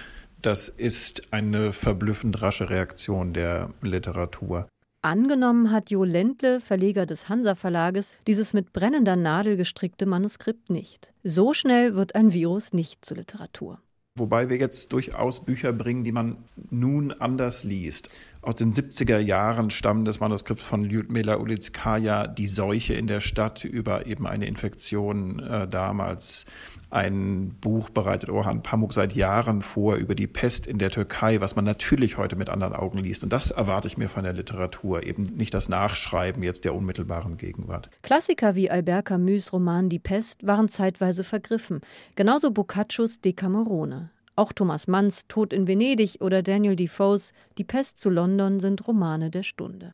Das 0.41 0.69
ist 0.69 1.33
eine 1.33 1.73
verblüffend 1.73 2.41
rasche 2.41 2.69
Reaktion 2.69 3.33
der 3.33 3.69
Literatur. 3.81 4.67
Angenommen 5.03 5.71
hat 5.71 5.89
Jo 5.89 6.03
Ländle, 6.03 6.61
Verleger 6.61 7.07
des 7.07 7.27
Hansa 7.27 7.55
Verlages, 7.55 8.15
dieses 8.27 8.53
mit 8.53 8.71
brennender 8.71 9.15
Nadel 9.15 9.57
gestrickte 9.57 10.05
Manuskript 10.05 10.69
nicht. 10.69 11.11
So 11.23 11.53
schnell 11.53 11.95
wird 11.95 12.13
ein 12.13 12.33
Virus 12.33 12.71
nicht 12.71 13.03
zur 13.03 13.17
Literatur. 13.17 13.79
Wobei 14.15 14.49
wir 14.49 14.57
jetzt 14.57 14.91
durchaus 14.91 15.45
Bücher 15.45 15.71
bringen, 15.71 16.03
die 16.03 16.11
man 16.11 16.43
nun 16.69 17.13
anders 17.13 17.63
liest. 17.63 18.09
Aus 18.41 18.55
den 18.55 18.73
70er 18.73 19.19
Jahren 19.19 19.69
stammt 19.69 20.05
das 20.05 20.19
Manuskript 20.19 20.59
von 20.59 20.83
Lyudmila 20.83 21.37
Ulitskaya, 21.37 22.27
Die 22.27 22.47
Seuche 22.47 22.93
in 22.93 23.07
der 23.07 23.21
Stadt, 23.21 23.63
über 23.63 24.05
eben 24.05 24.27
eine 24.27 24.47
Infektion 24.47 25.39
äh, 25.39 25.65
damals. 25.65 26.45
Ein 26.91 27.55
Buch 27.61 27.89
bereitet 27.89 28.29
Orhan 28.29 28.63
Pamuk 28.63 28.91
seit 28.91 29.15
Jahren 29.15 29.61
vor 29.61 29.95
über 29.95 30.13
die 30.13 30.27
Pest 30.27 30.67
in 30.67 30.77
der 30.77 30.91
Türkei, 30.91 31.39
was 31.39 31.55
man 31.55 31.63
natürlich 31.63 32.17
heute 32.17 32.35
mit 32.35 32.49
anderen 32.49 32.73
Augen 32.73 32.97
liest. 32.97 33.23
Und 33.23 33.31
das 33.31 33.49
erwarte 33.49 33.87
ich 33.87 33.97
mir 33.97 34.09
von 34.09 34.25
der 34.25 34.33
Literatur, 34.33 35.03
eben 35.03 35.23
nicht 35.23 35.53
das 35.53 35.69
Nachschreiben 35.69 36.43
jetzt 36.43 36.65
der 36.65 36.75
unmittelbaren 36.75 37.37
Gegenwart. 37.37 37.89
Klassiker 38.01 38.55
wie 38.55 38.69
Albert 38.69 39.05
Camus' 39.05 39.53
Roman 39.53 39.87
Die 39.87 39.99
Pest 39.99 40.45
waren 40.45 40.67
zeitweise 40.67 41.23
vergriffen, 41.23 41.79
genauso 42.15 42.51
Boccaccios 42.51 43.21
Decamerone. 43.21 44.09
Auch 44.35 44.51
Thomas 44.51 44.87
Manns 44.87 45.27
Tod 45.27 45.53
in 45.53 45.67
Venedig 45.67 46.17
oder 46.19 46.43
Daniel 46.43 46.75
Defoes 46.75 47.31
Die 47.57 47.63
Pest 47.63 47.99
zu 47.99 48.09
London 48.09 48.59
sind 48.59 48.85
Romane 48.85 49.29
der 49.29 49.43
Stunde. 49.43 49.93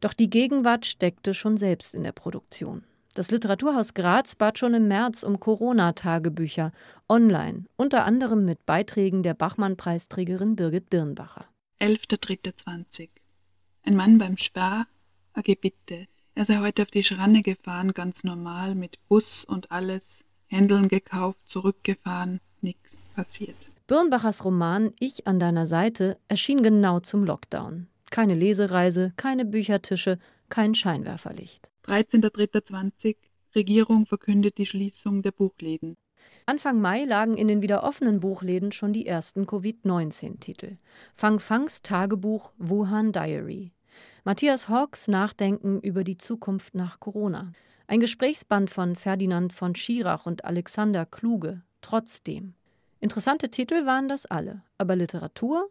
Doch 0.00 0.14
die 0.14 0.30
Gegenwart 0.30 0.86
steckte 0.86 1.34
schon 1.34 1.58
selbst 1.58 1.94
in 1.94 2.04
der 2.04 2.12
Produktion. 2.12 2.84
Das 3.14 3.30
Literaturhaus 3.30 3.92
Graz 3.92 4.34
bat 4.34 4.58
schon 4.58 4.72
im 4.72 4.88
März 4.88 5.22
um 5.22 5.38
Corona-Tagebücher 5.38 6.72
online, 7.10 7.66
unter 7.76 8.06
anderem 8.06 8.46
mit 8.46 8.64
Beiträgen 8.64 9.22
der 9.22 9.34
Bachmann-Preisträgerin 9.34 10.56
Birgit 10.56 10.88
Birnbacher. 10.88 11.44
11.3.20 11.78 13.10
Ein 13.82 13.96
Mann 13.96 14.16
beim 14.16 14.38
Spar, 14.38 14.86
AG 15.34 15.56
bitte. 15.60 16.06
Er 16.34 16.46
sei 16.46 16.58
heute 16.60 16.82
auf 16.82 16.90
die 16.90 17.04
Schranne 17.04 17.42
gefahren, 17.42 17.92
ganz 17.92 18.24
normal, 18.24 18.74
mit 18.74 18.96
Bus 19.08 19.44
und 19.44 19.70
alles, 19.70 20.24
Händeln 20.46 20.88
gekauft, 20.88 21.38
zurückgefahren, 21.44 22.40
nichts 22.62 22.96
passiert. 23.14 23.70
Birnbachers 23.88 24.42
Roman 24.42 24.94
Ich 24.98 25.26
an 25.26 25.38
deiner 25.38 25.66
Seite 25.66 26.16
erschien 26.28 26.62
genau 26.62 27.00
zum 27.00 27.24
Lockdown. 27.24 27.88
Keine 28.10 28.34
Lesereise, 28.34 29.12
keine 29.16 29.44
Büchertische, 29.44 30.18
kein 30.48 30.74
Scheinwerferlicht. 30.74 31.71
13.03.20 31.86 33.16
Regierung 33.54 34.06
verkündet 34.06 34.58
die 34.58 34.66
Schließung 34.66 35.22
der 35.22 35.32
Buchläden. 35.32 35.96
Anfang 36.46 36.80
Mai 36.80 37.04
lagen 37.04 37.36
in 37.36 37.48
den 37.48 37.62
wieder 37.62 37.84
offenen 37.84 38.20
Buchläden 38.20 38.72
schon 38.72 38.92
die 38.92 39.06
ersten 39.06 39.46
Covid-19-Titel. 39.46 40.76
Fang 41.14 41.38
Fangs 41.38 41.82
Tagebuch 41.82 42.52
Wuhan 42.58 43.12
Diary. 43.12 43.72
Matthias 44.24 44.68
Hawks 44.68 45.08
Nachdenken 45.08 45.80
über 45.80 46.04
die 46.04 46.18
Zukunft 46.18 46.74
nach 46.74 47.00
Corona. 47.00 47.52
Ein 47.86 48.00
Gesprächsband 48.00 48.70
von 48.70 48.96
Ferdinand 48.96 49.52
von 49.52 49.74
Schirach 49.74 50.26
und 50.26 50.44
Alexander 50.44 51.04
Kluge. 51.04 51.62
Trotzdem. 51.80 52.54
Interessante 53.00 53.50
Titel 53.50 53.84
waren 53.84 54.08
das 54.08 54.26
alle, 54.26 54.62
aber 54.78 54.96
Literatur 54.96 55.68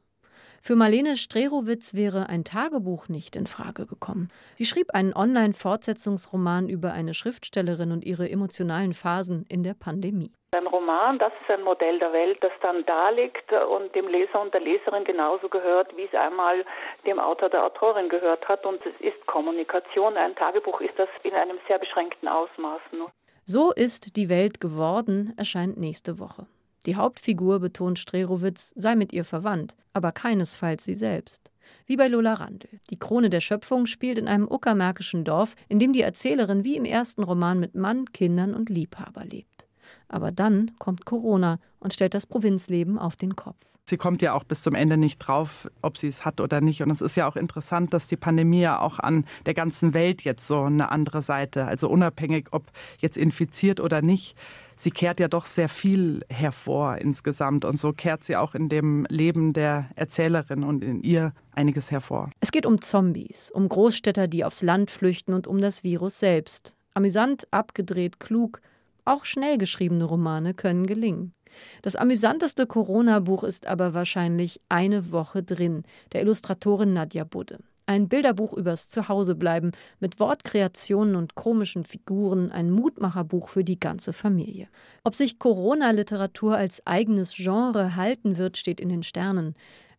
für 0.63 0.75
Marlene 0.75 1.17
Strerowitz 1.17 1.95
wäre 1.95 2.29
ein 2.29 2.43
Tagebuch 2.43 3.07
nicht 3.07 3.35
in 3.35 3.47
Frage 3.47 3.87
gekommen. 3.87 4.27
Sie 4.53 4.65
schrieb 4.65 4.93
einen 4.93 5.15
Online-Fortsetzungsroman 5.15 6.69
über 6.69 6.93
eine 6.93 7.15
Schriftstellerin 7.15 7.91
und 7.91 8.05
ihre 8.05 8.29
emotionalen 8.29 8.93
Phasen 8.93 9.43
in 9.49 9.63
der 9.63 9.73
Pandemie. 9.73 10.31
Ein 10.55 10.67
Roman, 10.67 11.17
das 11.17 11.33
ist 11.41 11.49
ein 11.49 11.63
Modell 11.63 11.97
der 11.97 12.13
Welt, 12.13 12.37
das 12.41 12.51
dann 12.61 12.85
da 12.85 13.09
liegt 13.09 13.51
und 13.51 13.95
dem 13.95 14.07
Leser 14.07 14.39
und 14.39 14.53
der 14.53 14.61
Leserin 14.61 15.03
genauso 15.03 15.49
gehört, 15.49 15.97
wie 15.97 16.03
es 16.03 16.13
einmal 16.13 16.63
dem 17.07 17.19
Autor, 17.19 17.49
der 17.49 17.65
Autorin 17.65 18.07
gehört 18.07 18.47
hat. 18.47 18.63
Und 18.63 18.85
es 18.85 19.01
ist 19.01 19.25
Kommunikation. 19.25 20.15
Ein 20.15 20.35
Tagebuch 20.35 20.81
ist 20.81 20.99
das 20.99 21.09
in 21.23 21.33
einem 21.33 21.57
sehr 21.67 21.79
beschränkten 21.79 22.27
Ausmaß. 22.27 22.81
Nur. 22.91 23.09
So 23.45 23.71
ist 23.71 24.15
die 24.15 24.29
Welt 24.29 24.61
geworden, 24.61 25.33
erscheint 25.37 25.77
nächste 25.77 26.19
Woche. 26.19 26.45
Die 26.85 26.95
Hauptfigur, 26.95 27.59
betont 27.59 27.99
Strerowitz, 27.99 28.73
sei 28.75 28.95
mit 28.95 29.13
ihr 29.13 29.25
verwandt, 29.25 29.75
aber 29.93 30.11
keinesfalls 30.11 30.83
sie 30.83 30.95
selbst. 30.95 31.51
Wie 31.85 31.95
bei 31.95 32.07
Lola 32.07 32.33
Randl. 32.33 32.67
Die 32.89 32.97
Krone 32.97 33.29
der 33.29 33.39
Schöpfung 33.39 33.85
spielt 33.85 34.17
in 34.17 34.27
einem 34.27 34.47
uckermärkischen 34.49 35.23
Dorf, 35.23 35.55
in 35.69 35.79
dem 35.79 35.93
die 35.93 36.01
Erzählerin 36.01 36.63
wie 36.63 36.75
im 36.75 36.85
ersten 36.85 37.23
Roman 37.23 37.59
mit 37.59 37.75
Mann, 37.75 38.05
Kindern 38.13 38.53
und 38.53 38.69
Liebhaber 38.69 39.25
lebt. 39.25 39.67
Aber 40.07 40.31
dann 40.31 40.71
kommt 40.79 41.05
Corona 41.05 41.59
und 41.79 41.93
stellt 41.93 42.13
das 42.13 42.25
Provinzleben 42.25 42.97
auf 42.97 43.15
den 43.15 43.35
Kopf. 43.35 43.57
Sie 43.83 43.97
kommt 43.97 44.21
ja 44.21 44.33
auch 44.33 44.43
bis 44.43 44.63
zum 44.63 44.75
Ende 44.75 44.95
nicht 44.95 45.17
drauf, 45.17 45.69
ob 45.81 45.97
sie 45.97 46.07
es 46.07 46.23
hat 46.23 46.39
oder 46.39 46.61
nicht. 46.61 46.81
Und 46.81 46.91
es 46.91 47.01
ist 47.01 47.17
ja 47.17 47.27
auch 47.27 47.35
interessant, 47.35 47.93
dass 47.93 48.07
die 48.07 48.15
Pandemie 48.15 48.61
ja 48.61 48.79
auch 48.79 48.99
an 48.99 49.25
der 49.45 49.53
ganzen 49.53 49.93
Welt 49.93 50.21
jetzt 50.21 50.47
so 50.47 50.61
eine 50.61 50.91
andere 50.91 51.21
Seite, 51.21 51.65
also 51.65 51.89
unabhängig, 51.89 52.47
ob 52.51 52.63
jetzt 52.99 53.17
infiziert 53.17 53.79
oder 53.79 54.01
nicht, 54.01 54.37
sie 54.81 54.91
kehrt 54.91 55.19
ja 55.19 55.27
doch 55.27 55.45
sehr 55.45 55.69
viel 55.69 56.21
hervor 56.29 56.97
insgesamt. 56.97 57.65
Und 57.65 57.77
so 57.77 57.93
kehrt 57.93 58.23
sie 58.23 58.35
auch 58.35 58.55
in 58.55 58.69
dem 58.69 59.05
Leben 59.09 59.53
der 59.53 59.89
Erzählerin 59.95 60.63
und 60.63 60.83
in 60.83 61.01
ihr 61.01 61.33
einiges 61.51 61.91
hervor. 61.91 62.31
Es 62.39 62.51
geht 62.51 62.65
um 62.65 62.81
Zombies, 62.81 63.51
um 63.51 63.69
Großstädter, 63.69 64.27
die 64.27 64.43
aufs 64.43 64.61
Land 64.61 64.91
flüchten 64.91 65.33
und 65.33 65.47
um 65.47 65.59
das 65.59 65.83
Virus 65.83 66.19
selbst. 66.19 66.75
Amüsant, 66.93 67.47
abgedreht, 67.51 68.19
klug. 68.19 68.61
Auch 69.05 69.25
schnell 69.25 69.57
geschriebene 69.57 70.03
Romane 70.03 70.53
können 70.53 70.85
gelingen. 70.85 71.33
Das 71.81 71.95
amüsanteste 71.95 72.65
Corona-Buch 72.65 73.43
ist 73.43 73.67
aber 73.67 73.93
wahrscheinlich 73.93 74.61
Eine 74.69 75.11
Woche 75.11 75.43
drin, 75.43 75.83
der 76.13 76.21
Illustratorin 76.21 76.93
Nadja 76.93 77.23
Budde. 77.23 77.59
Ein 77.91 78.07
Bilderbuch 78.07 78.53
übers 78.53 78.87
Zuhausebleiben 78.87 79.73
mit 79.99 80.17
Wortkreationen 80.17 81.17
und 81.17 81.35
komischen 81.35 81.83
Figuren, 81.83 82.49
ein 82.49 82.71
Mutmacherbuch 82.71 83.49
für 83.49 83.65
die 83.65 83.81
ganze 83.81 84.13
Familie. 84.13 84.69
Ob 85.03 85.13
sich 85.13 85.39
Corona-Literatur 85.39 86.55
als 86.55 86.87
eigenes 86.87 87.33
Genre 87.35 87.97
halten 87.97 88.37
wird, 88.37 88.55
steht 88.55 88.79
in 88.79 88.87
den 88.87 89.03
Sternen. 89.03 89.55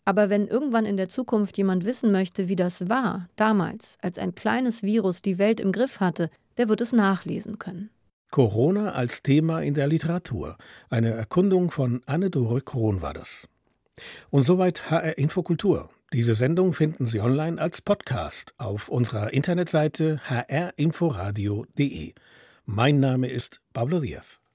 Aber 0.06 0.30
wenn 0.30 0.48
irgendwann 0.48 0.86
in 0.86 0.96
der 0.96 1.10
Zukunft 1.10 1.58
jemand 1.58 1.84
wissen 1.84 2.12
möchte, 2.12 2.48
wie 2.48 2.56
das 2.56 2.88
war, 2.88 3.28
damals, 3.36 3.98
als 4.00 4.16
ein 4.16 4.34
kleines 4.34 4.82
Virus 4.82 5.20
die 5.20 5.36
Welt 5.36 5.60
im 5.60 5.70
Griff 5.70 6.00
hatte, 6.00 6.30
der 6.56 6.70
wird 6.70 6.80
es 6.80 6.92
nachlesen 6.92 7.58
können. 7.58 7.90
Corona 8.30 8.92
als 8.92 9.22
Thema 9.22 9.60
in 9.60 9.74
der 9.74 9.86
Literatur. 9.86 10.56
Eine 10.88 11.10
Erkundung 11.10 11.70
von 11.70 12.00
Anne-Dore 12.06 12.62
Krohn 12.62 13.02
war 13.02 13.12
das. 13.12 13.50
Und 14.30 14.44
soweit 14.44 14.90
HR 14.90 15.18
Infokultur. 15.18 15.90
Diese 16.12 16.34
Sendung 16.34 16.74
finden 16.74 17.06
Sie 17.06 17.20
online 17.20 17.58
als 17.58 17.80
Podcast 17.80 18.52
auf 18.58 18.90
unserer 18.90 19.32
Internetseite 19.32 20.20
hrinforadio.de. 20.28 22.12
Mein 22.66 23.00
Name 23.00 23.28
ist 23.28 23.62
Pablo 23.72 23.98
Diaz. 23.98 24.41